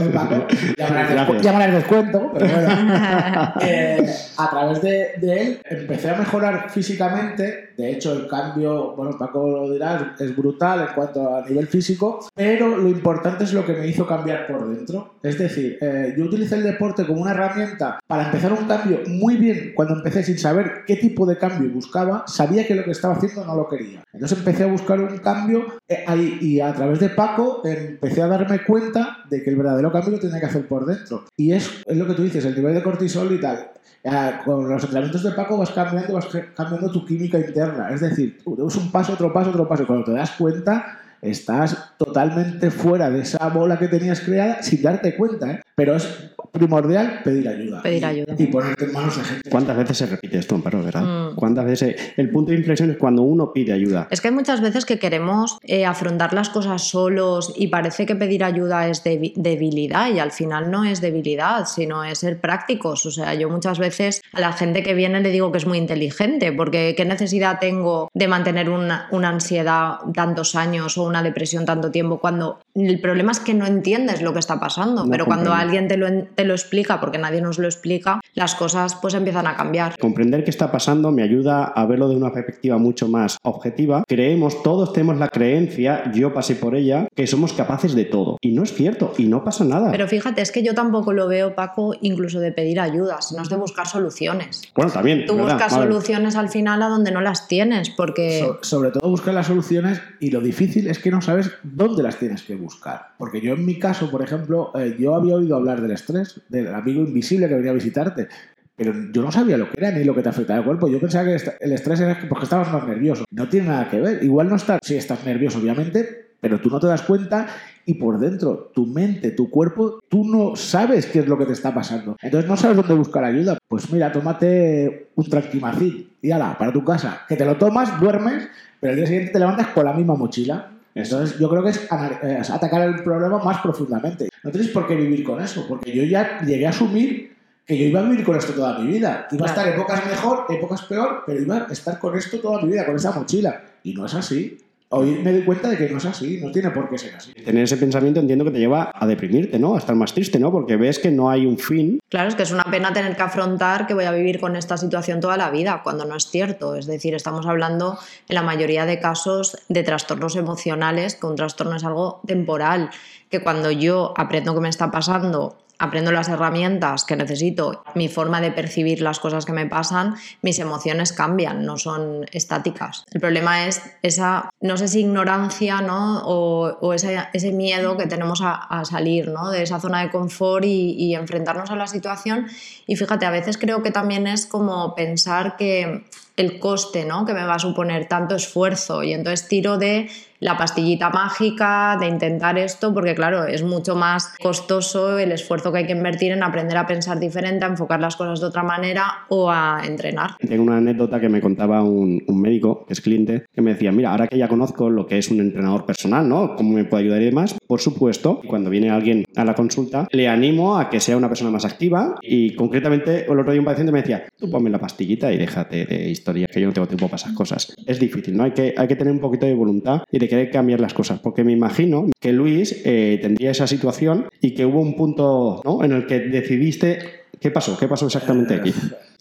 El 0.02 0.10
Paco, 0.10 0.46
Gracias. 0.78 1.42
llamarás 1.42 1.74
descuento, 1.74 2.32
pero 2.34 2.48
bueno. 2.48 2.72
Eh, 3.62 4.06
a 4.38 4.50
través 4.50 4.82
de, 4.82 5.12
de 5.20 5.42
él 5.42 5.62
empecé 5.70 6.10
a 6.10 6.16
mejorar 6.16 6.70
físicamente. 6.70 7.70
De 7.78 7.92
hecho, 7.92 8.14
el 8.14 8.28
cambio, 8.28 8.96
bueno, 8.96 9.18
Paco 9.18 9.48
lo 9.50 9.72
dirá, 9.72 10.16
es 10.20 10.36
brutal 10.36 10.82
en 10.82 10.94
cuanto 10.96 11.36
a 11.36 11.46
nivel 11.48 11.68
físico, 11.68 12.20
pero 12.36 12.78
lo 12.78 12.88
importante 12.88 13.44
es 13.44 13.54
lo 13.54 13.66
que 13.66 13.74
me 13.74 13.88
hizo 13.88 14.06
cambiar 14.06 14.48
por 14.48 14.68
dentro. 14.70 15.16
Es 15.24 15.38
decir, 15.38 15.78
eh, 15.82 16.14
yo 16.18 16.26
utilicé 16.26 16.56
el 16.56 16.64
deporte 16.64 17.06
como 17.06 17.22
una 17.22 17.32
herramienta 17.32 18.00
para 18.08 18.26
empezar 18.26 18.54
un 18.54 18.66
cambio 18.68 19.00
muy 19.08 19.38
bien 19.38 19.72
cuando 19.76 19.96
empecé 19.96 20.24
sin 20.24 20.38
saber 20.38 20.84
qué 20.86 20.96
tipo 20.98 21.26
de 21.26 21.38
cambio 21.38 21.70
buscaba, 21.72 22.24
sabía 22.28 22.66
que 22.68 22.76
lo 22.76 22.84
que 22.84 22.92
estaba 22.92 23.16
haciendo 23.16 23.46
no 23.46 23.56
lo 23.56 23.68
quería. 23.68 24.04
Entonces 24.14 24.38
empecé 24.38 24.64
a 24.64 24.68
buscar 24.72 25.00
un 25.00 25.18
cambio 25.18 25.66
eh, 25.88 26.04
ahí, 26.08 26.38
y 26.42 26.60
a 26.60 26.74
través 26.74 27.00
de 27.00 27.10
Paco 27.10 27.62
empecé 27.64 28.22
a 28.22 28.28
darme 28.28 28.64
cuenta 28.64 29.20
de 29.30 29.44
que 29.44 29.50
el 29.50 29.56
verdadero 29.56 29.92
cambio 29.92 30.12
lo 30.12 30.20
tenía 30.20 30.40
que 30.40 30.46
hacer 30.46 30.68
por 30.68 30.86
dentro. 30.86 31.26
Y 31.38 31.54
es, 31.54 31.84
es 31.86 31.98
lo 31.98 32.08
que 32.08 32.14
tú 32.14 32.24
dices, 32.24 32.44
el 32.46 32.56
nivel 32.56 32.74
de 32.74 32.84
cortisol 32.84 33.32
y 33.32 33.40
tal. 33.40 33.72
Eh, 34.04 34.32
con 34.44 34.68
los 34.68 34.82
entrenamientos 34.84 35.22
de 35.22 35.32
Paco 35.32 35.58
vas 35.58 35.70
cambiando, 35.72 36.14
vas 36.14 36.28
cambiando 36.56 36.92
tu 36.92 37.06
química 37.06 37.38
interna. 37.38 37.90
Es 37.92 38.02
decir, 38.02 38.40
das 38.46 38.76
un 38.76 38.92
paso, 38.92 39.14
otro 39.14 39.32
paso, 39.32 39.52
otro 39.52 39.68
paso. 39.68 39.86
Cuando 39.86 40.06
te 40.06 40.14
das 40.14 40.32
cuenta, 40.32 41.01
estás 41.22 41.94
totalmente 41.98 42.72
fuera 42.72 43.10
de 43.10 43.22
esa 43.22 43.48
bola 43.50 43.78
que 43.80 43.88
tenías 43.88 44.22
creada 44.22 44.62
sin 44.64 44.82
darte 44.82 45.16
cuenta. 45.16 45.52
¿eh? 45.52 45.62
Pero 45.76 45.96
es 45.96 46.08
primordial 46.52 47.22
pedir 47.24 47.48
ayuda. 47.48 47.82
Pedir 47.82 48.02
Y- 48.02 48.06
ayuda. 48.06 48.36
Y, 48.38 48.48
ponerte 48.48 48.86
en 48.86 48.94
manos 48.94 49.18
de 49.18 49.24
gente. 49.24 49.50
¿Cuántas 49.50 49.78
veces 49.78 49.98
se 49.98 50.06
repite 50.06 50.38
esto, 50.38 50.56
Amparo, 50.56 50.84
verdad? 50.84 51.32
Mm. 51.32 51.36
¿Cuántas 51.36 51.66
veces? 51.66 51.96
El 52.18 52.30
punto 52.30 52.52
de 52.52 52.58
inflexión 52.58 52.92
es 52.92 52.98
cuando 52.98 53.22
uno 53.22 53.54
pide 53.54 53.74
ayuda. 53.74 54.08
Es 54.12 54.20
que 54.22 54.28
hay 54.28 54.34
muchas 54.34 54.62
veces 54.62 54.86
que 54.86 55.00
queremos 55.00 55.58
eh, 55.64 55.86
afrontar 55.86 56.34
las 56.34 56.50
cosas 56.50 56.88
solos 56.88 57.54
y 57.56 57.68
parece 57.68 58.06
que 58.06 58.16
pedir 58.16 58.44
ayuda 58.44 58.88
es 58.88 59.04
debi- 59.04 59.34
debilidad 59.36 60.10
y 60.14 60.20
al 60.20 60.32
final 60.32 60.70
no 60.70 60.84
es 60.84 61.02
debilidad, 61.02 61.66
sino 61.66 62.04
es 62.04 62.20
ser 62.20 62.40
prácticos. 62.40 63.06
O 63.06 63.12
sea, 63.12 63.34
yo 63.34 63.50
muchas 63.50 63.80
veces 63.80 64.22
a 64.34 64.42
la 64.42 64.54
gente 64.54 64.84
que 64.84 64.94
viene 64.94 65.22
le 65.22 65.30
digo 65.32 65.52
que 65.52 65.58
es 65.58 65.66
muy 65.66 65.78
inteligente 65.78 66.52
porque 66.52 66.94
qué 66.98 67.06
necesidad 67.06 67.60
tengo 67.60 68.10
de 68.14 68.28
mantener 68.28 68.70
una, 68.70 69.08
una 69.12 69.30
ansiedad 69.30 70.00
tantos 70.14 70.56
años 70.56 70.98
o 70.98 71.04
una 71.12 71.22
depresión 71.24 71.66
tanto 71.66 71.92
tiempo 71.92 72.20
cuando 72.20 72.60
el 72.76 73.00
problema 73.00 73.32
es 73.32 73.40
que 73.40 73.54
no 73.54 73.66
entiendes 73.68 74.22
lo 74.22 74.34
que 74.34 74.40
está 74.40 74.60
pasando, 74.60 75.04
No 75.06 75.12
pero 75.12 75.26
cuando 75.26 75.54
alguien 75.54 75.88
te 75.88 75.98
lo, 75.98 76.08
te 76.36 76.44
lo 76.46 76.54
explica, 76.54 77.00
porque 77.00 77.18
nadie 77.20 77.42
nos 77.42 77.60
lo 77.60 77.68
explica, 77.68 78.20
las 78.34 78.56
cosas 78.56 78.96
pues 78.96 79.14
empiezan 79.14 79.46
a 79.48 79.56
cambiar. 79.56 79.98
Comprender 80.00 80.44
qué 80.44 80.50
está 80.50 80.72
pasando 80.72 81.12
me 81.12 81.22
ayuda 81.24 81.66
a 81.66 81.86
verlo 81.86 82.08
de 82.10 82.16
una 82.16 82.32
perspectiva 82.34 82.78
mucho 82.80 83.08
más 83.08 83.38
objetiva. 83.44 84.04
Creemos, 84.08 84.64
todos 84.64 84.94
tenemos 84.94 85.18
la 85.18 85.28
creencia, 85.30 86.12
yo 86.14 86.34
pasé 86.34 86.56
por 86.56 86.76
ella, 86.76 87.08
que 87.16 87.28
somos 87.28 87.54
capaces 87.54 87.94
de 87.94 88.06
todo. 88.06 88.38
Y 88.42 88.52
no 88.54 88.64
es 88.64 88.74
cierto, 88.74 89.14
y 89.18 89.26
no 89.26 89.44
pasa 89.44 89.64
nada. 89.66 89.92
Pero 89.92 90.08
fíjate, 90.08 90.42
es 90.42 90.52
que 90.52 90.64
yo 90.64 90.74
tampoco 90.74 91.14
lo 91.14 91.28
veo, 91.28 91.54
Paco, 91.56 91.94
incluso 92.02 92.40
de 92.40 92.52
pedir 92.52 92.80
ayuda, 92.80 93.22
sino 93.22 93.42
es 93.44 93.50
de 93.50 93.58
buscar 93.58 93.88
soluciones. 93.88 94.62
bueno, 94.76 94.92
también. 94.92 95.26
Tú 95.26 95.36
¿verdad? 95.36 95.54
buscas 95.54 95.74
Vale. 95.74 95.84
soluciones 95.92 96.36
al 96.36 96.50
final 96.50 96.82
a 96.82 96.88
donde 96.88 97.12
no 97.12 97.22
las 97.22 97.48
tienes, 97.48 97.90
porque 97.90 98.40
So- 98.40 98.60
sobre 98.62 98.92
todo 98.92 99.10
buscar 99.10 99.34
las 99.34 99.48
soluciones 99.48 100.02
y 100.20 100.32
lo 100.32 100.40
difícil 100.42 100.88
es 100.88 101.00
que 101.02 101.12
no 101.12 101.22
sabes 101.22 101.52
dónde 101.64 102.04
las 102.04 102.18
tienes 102.18 102.44
que 102.44 102.56
buscar. 102.56 103.10
Porque 103.18 103.42
yo 103.42 103.54
en 103.54 103.66
mi 103.66 103.78
caso, 103.80 104.10
por 104.12 104.22
ejemplo, 104.22 104.72
eh, 104.76 104.96
yo 105.00 105.16
había 105.16 105.36
oído 105.36 105.56
hablar 105.56 105.82
del 105.82 105.92
estrés, 105.92 106.42
del 106.50 106.74
amigo 106.74 107.02
invisible 107.02 107.48
que 107.48 107.56
venía 107.56 107.72
a 107.72 107.76
visitarte, 107.76 108.28
pero 108.76 108.94
yo 109.12 109.22
no 109.22 109.32
sabía 109.32 109.58
lo 109.58 109.70
que 109.70 109.76
era 109.80 109.92
ni 109.92 110.04
lo 110.04 110.16
que 110.16 110.22
te 110.24 110.30
afectaba 110.30 110.60
el 110.60 110.66
cuerpo. 110.66 110.88
Yo 110.88 111.00
pensaba 111.00 111.26
que 111.26 111.38
el 111.60 111.72
estrés 111.74 112.00
era 112.00 112.18
que- 112.20 112.28
porque 112.28 112.46
estabas 112.46 112.72
más 112.72 112.88
nervioso. 112.88 113.26
No 113.32 113.48
tiene 113.50 113.68
nada 113.68 113.90
que 113.90 114.00
ver. 114.00 114.24
Igual 114.24 114.50
no 114.50 114.56
estás, 114.56 114.80
sí 114.84 114.96
estás 114.96 115.24
nervioso, 115.26 115.60
obviamente, 115.60 116.32
pero 116.40 116.60
tú 116.60 116.70
no 116.70 116.80
te 116.80 116.88
das 116.88 117.04
cuenta 117.04 117.48
y 117.86 117.96
por 117.96 118.20
dentro, 118.20 118.72
tu 118.74 118.88
mente, 118.88 119.32
tu 119.32 119.50
cuerpo, 119.52 120.00
tú 120.10 120.24
no 120.24 120.56
sabes 120.56 121.06
qué 121.06 121.20
es 121.20 121.28
lo 121.28 121.38
que 121.38 121.46
te 121.46 121.54
está 121.54 121.74
pasando. 121.74 122.16
Entonces 122.22 122.50
no 122.50 122.58
sabes 122.58 122.78
dónde 122.78 122.94
buscar 122.96 123.24
ayuda. 123.24 123.58
Pues 123.68 123.92
mira, 123.92 124.12
tómate 124.12 125.10
un 125.16 125.26
tranquimacín 125.30 126.10
y 126.22 126.32
ala, 126.32 126.58
para 126.58 126.72
tu 126.74 126.84
casa. 126.84 127.22
Que 127.28 127.36
te 127.36 127.46
lo 127.46 127.58
tomas, 127.58 128.00
duermes, 128.00 128.48
pero 128.80 128.94
el 128.94 128.98
día 128.98 129.06
siguiente 129.08 129.32
te 129.34 129.40
levantas 129.40 129.68
con 129.68 129.86
la 129.86 129.94
misma 129.94 130.16
mochila. 130.16 130.71
Entonces 130.94 131.40
yo 131.40 131.50
creo 131.50 131.64
que 131.64 131.70
es 131.70 131.78
eh, 131.78 132.42
atacar 132.52 132.82
el 132.82 133.04
problema 133.04 133.38
más 133.40 133.62
profundamente. 133.62 134.30
No 134.44 134.52
tienes 134.52 134.70
por 134.72 134.88
qué 134.88 134.96
vivir 134.96 135.24
con 135.24 135.42
eso, 135.42 135.66
porque 135.68 135.92
yo 135.92 136.04
ya 136.04 136.42
llegué 136.42 136.68
a 136.68 136.72
asumir 136.72 137.36
que 137.66 137.78
yo 137.78 137.86
iba 137.86 138.00
a 138.02 138.04
vivir 138.04 138.26
con 138.26 138.36
esto 138.36 138.54
toda 138.54 138.80
mi 138.80 138.88
vida. 138.88 139.28
Iba 139.32 139.46
a 139.46 139.50
estar 139.50 139.68
épocas 139.68 140.06
mejor, 140.06 140.46
épocas 140.50 140.82
peor, 140.84 141.24
pero 141.26 141.40
iba 141.40 141.68
a 141.70 141.72
estar 141.72 142.00
con 142.00 142.18
esto 142.18 142.40
toda 142.40 142.62
mi 142.62 142.72
vida, 142.72 142.86
con 142.86 142.96
esa 142.96 143.12
mochila. 143.12 143.62
Y 143.84 143.94
no 143.94 144.06
es 144.06 144.14
así. 144.14 144.58
Hoy 144.94 145.22
me 145.24 145.32
doy 145.32 145.44
cuenta 145.44 145.70
de 145.70 145.78
que 145.78 145.88
no 145.88 146.00
es 146.00 146.06
así, 146.06 146.42
no 146.44 146.52
tiene 146.52 146.70
por 146.70 146.90
qué 146.90 146.98
ser 146.98 147.16
así. 147.16 147.32
Tener 147.32 147.64
ese 147.64 147.78
pensamiento 147.78 148.20
entiendo 148.20 148.44
que 148.44 148.52
te 148.52 148.60
lleva 148.60 148.92
a 148.94 149.08
deprimirte, 149.08 149.58
¿no? 149.58 149.76
A 149.76 149.78
estar 149.78 149.96
más 149.96 150.14
triste, 150.14 150.38
¿no? 150.38 150.52
Porque 150.52 150.76
ves 150.76 151.00
que 151.00 151.10
no 151.10 151.30
hay 151.30 151.46
un 151.46 151.58
fin. 151.58 152.00
Claro, 152.10 152.28
es 152.28 152.36
que 152.36 152.44
es 152.44 152.52
una 152.52 152.66
pena 152.66 152.92
tener 152.92 153.16
que 153.16 153.22
afrontar 153.22 153.88
que 153.88 153.94
voy 153.94 154.04
a 154.04 154.12
vivir 154.12 154.42
con 154.42 154.58
esta 154.58 154.76
situación 154.76 155.22
toda 155.22 155.38
la 155.38 155.50
vida, 155.50 155.80
cuando 155.82 156.04
no 156.04 156.18
es 156.18 156.26
cierto. 156.26 156.76
Es 156.76 156.88
decir, 156.88 157.16
estamos 157.16 157.46
hablando 157.46 157.98
en 158.28 158.36
la 158.36 158.42
mayoría 158.42 158.86
de 158.86 159.00
casos 159.00 159.58
de 159.70 159.82
trastornos 159.84 160.36
emocionales, 160.36 161.16
que 161.16 161.26
un 161.26 161.38
trastorno 161.38 161.78
es 161.78 161.86
algo 161.86 162.20
temporal, 162.28 162.90
que 163.30 163.40
cuando 163.40 163.72
yo 163.72 164.14
aprendo 164.18 164.54
qué 164.54 164.60
me 164.60 164.68
está 164.68 164.92
pasando 164.92 165.56
aprendo 165.82 166.12
las 166.12 166.30
herramientas 166.30 167.04
que 167.06 167.16
necesito, 167.16 167.84
mi 167.96 168.08
forma 168.08 168.40
de 168.40 168.52
percibir 168.52 169.02
las 169.02 169.20
cosas 169.20 169.46
que 169.46 169.52
me 169.52 169.66
pasan, 169.66 170.14
mis 170.44 170.60
emociones 170.60 171.12
cambian, 171.12 171.66
no 171.66 171.80
son 171.80 172.28
estáticas. 172.32 173.04
El 173.12 173.20
problema 173.20 173.66
es 173.66 173.82
esa, 174.04 174.52
no 174.62 174.78
sé 174.78 174.88
si 174.88 175.00
ignorancia 175.00 175.82
¿no? 175.82 176.22
o, 176.24 176.94
ese, 176.94 177.52
miedo 177.52 177.98
que 177.98 178.06
tenemos 178.06 178.42
a, 178.44 178.86
salir 178.86 179.30
¿no? 179.30 179.50
de 179.50 179.64
esa 179.64 179.80
zona 179.80 180.02
de 180.04 180.12
confort 180.12 180.66
y 180.66 181.16
enfrentarnos 181.16 181.72
a 181.72 181.76
la 181.76 181.88
situación. 181.88 182.46
Y 182.86 182.96
fíjate, 182.96 183.26
a 183.26 183.32
veces 183.32 183.58
creo 183.58 183.82
que 183.82 183.90
también 183.90 184.28
es 184.28 184.46
como 184.46 184.94
pensar 184.94 185.58
que 185.58 186.06
el 186.38 186.60
coste 186.60 187.06
¿no? 187.06 187.26
que 187.26 187.34
me 187.34 187.44
va 187.44 187.56
a 187.56 187.60
suponer 187.60 188.08
tanto 188.08 188.36
esfuerzo 188.36 189.04
y 189.04 189.14
entonces 189.14 189.48
tiro 189.48 189.78
de 189.78 190.10
la 190.40 190.58
pastillita 190.58 191.12
mágica, 191.12 191.98
de 192.00 192.08
intentar 192.08 192.58
esto, 192.58 192.94
porque 192.94 193.14
claro, 193.14 193.46
es 193.46 193.62
mucho 193.62 193.96
más 193.96 194.34
costoso 194.42 195.20
el 195.20 195.32
esfuerzo 195.32 195.72
que 195.72 195.80
hay 195.80 195.86
que 195.86 195.92
invertir 195.92 196.32
en 196.32 196.42
aprender 196.42 196.78
a 196.78 196.88
pensar 196.88 197.20
diferente, 197.20 197.64
a 197.64 197.68
enfocar 197.68 198.00
las 198.00 198.16
cosas 198.16 198.40
de 198.42 198.48
otra 198.48 198.64
manera 198.64 199.26
o 199.30 199.52
a 199.52 199.82
entrenar. 199.86 200.32
Tengo 200.40 200.64
una 200.64 200.78
anécdota 200.78 201.20
que 201.20 201.30
me 201.30 201.42
contaba 201.42 201.84
un, 201.84 202.24
médico, 202.28 202.86
que 202.88 202.94
es 202.94 203.02
cliente, 203.02 203.46
que 203.54 203.62
me 203.62 203.74
decía, 203.74 203.92
mira, 203.92 204.10
ahora 204.12 204.28
que 204.28 204.38
ya 204.38 204.48
conozco 204.48 204.90
lo 204.90 205.06
que 205.06 205.20
es 205.20 205.30
un 205.30 205.40
entrenador 205.42 205.86
personal, 205.86 206.28
¿no? 206.28 206.56
¿Cómo 206.56 206.74
me 206.74 206.86
puede 206.86 207.04
ayudar 207.04 207.22
y? 207.22 207.32
Por 207.72 207.80
supuesto, 207.80 208.42
cuando 208.46 208.70
viene 208.70 208.90
alguien 208.90 209.24
a 209.34 209.46
la 209.46 209.56
consulta, 209.56 210.06
le 210.12 210.28
animo 210.28 210.78
a 210.78 210.90
que 210.90 211.00
sea 211.00 211.16
una 211.16 211.30
persona 211.30 211.52
más 211.52 211.64
activa 211.64 212.16
y 212.22 212.54
concretamente 212.54 213.24
el 213.24 213.40
otro 213.40 213.54
día 213.54 213.62
un 213.62 213.66
paciente 213.66 213.94
me 213.94 214.02
decía, 214.02 214.26
tú 214.38 214.52
ponme 214.52 214.70
la 214.70 214.78
pastillita 214.78 215.32
y 215.32 215.38
déjate 215.38 215.86
de 215.86 216.10
historia, 216.10 216.48
que 216.48 216.60
yo 216.60 216.68
no 216.68 216.74
tengo 216.74 216.90
tiempo 216.90 217.08
para 217.08 217.16
esas 217.16 217.32
cosas. 217.32 217.74
Es 217.86 217.98
difícil, 217.98 218.36
¿no? 218.36 218.44
Hay 218.44 218.52
que, 218.52 218.74
tener 218.74 219.14
un 219.14 219.22
poquito 219.22 219.46
de 219.46 219.54
voluntad 219.54 220.02
y 220.12 220.20
de 220.20 220.28
querer 220.28 220.52
cambiar 220.52 220.82
las 220.82 220.94
cosas, 220.94 221.22
porque 221.22 221.46
me 221.46 221.54
imagino 221.54 222.10
que 222.20 222.34
Luis 222.34 222.82
eh, 222.84 223.20
tendría 223.22 223.52
esa 223.52 223.68
situación 223.68 224.26
y 224.42 224.54
que 224.54 224.66
hubo 224.66 224.82
un 224.82 224.98
punto 224.98 225.62
en 225.82 225.94
el 225.94 226.08
que 226.08 226.20
decidiste 226.20 227.22
¿Qué 227.40 227.50
pasó? 227.50 227.76
¿Qué 227.76 227.88
pasó 227.88 228.06
exactamente 228.06 228.54
aquí? 228.54 228.72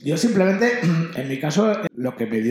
Yo 0.04 0.16
simplemente, 0.18 0.72
en 1.16 1.28
mi 1.28 1.38
caso, 1.38 1.72
lo 1.94 2.16
que 2.16 2.26
me 2.26 2.42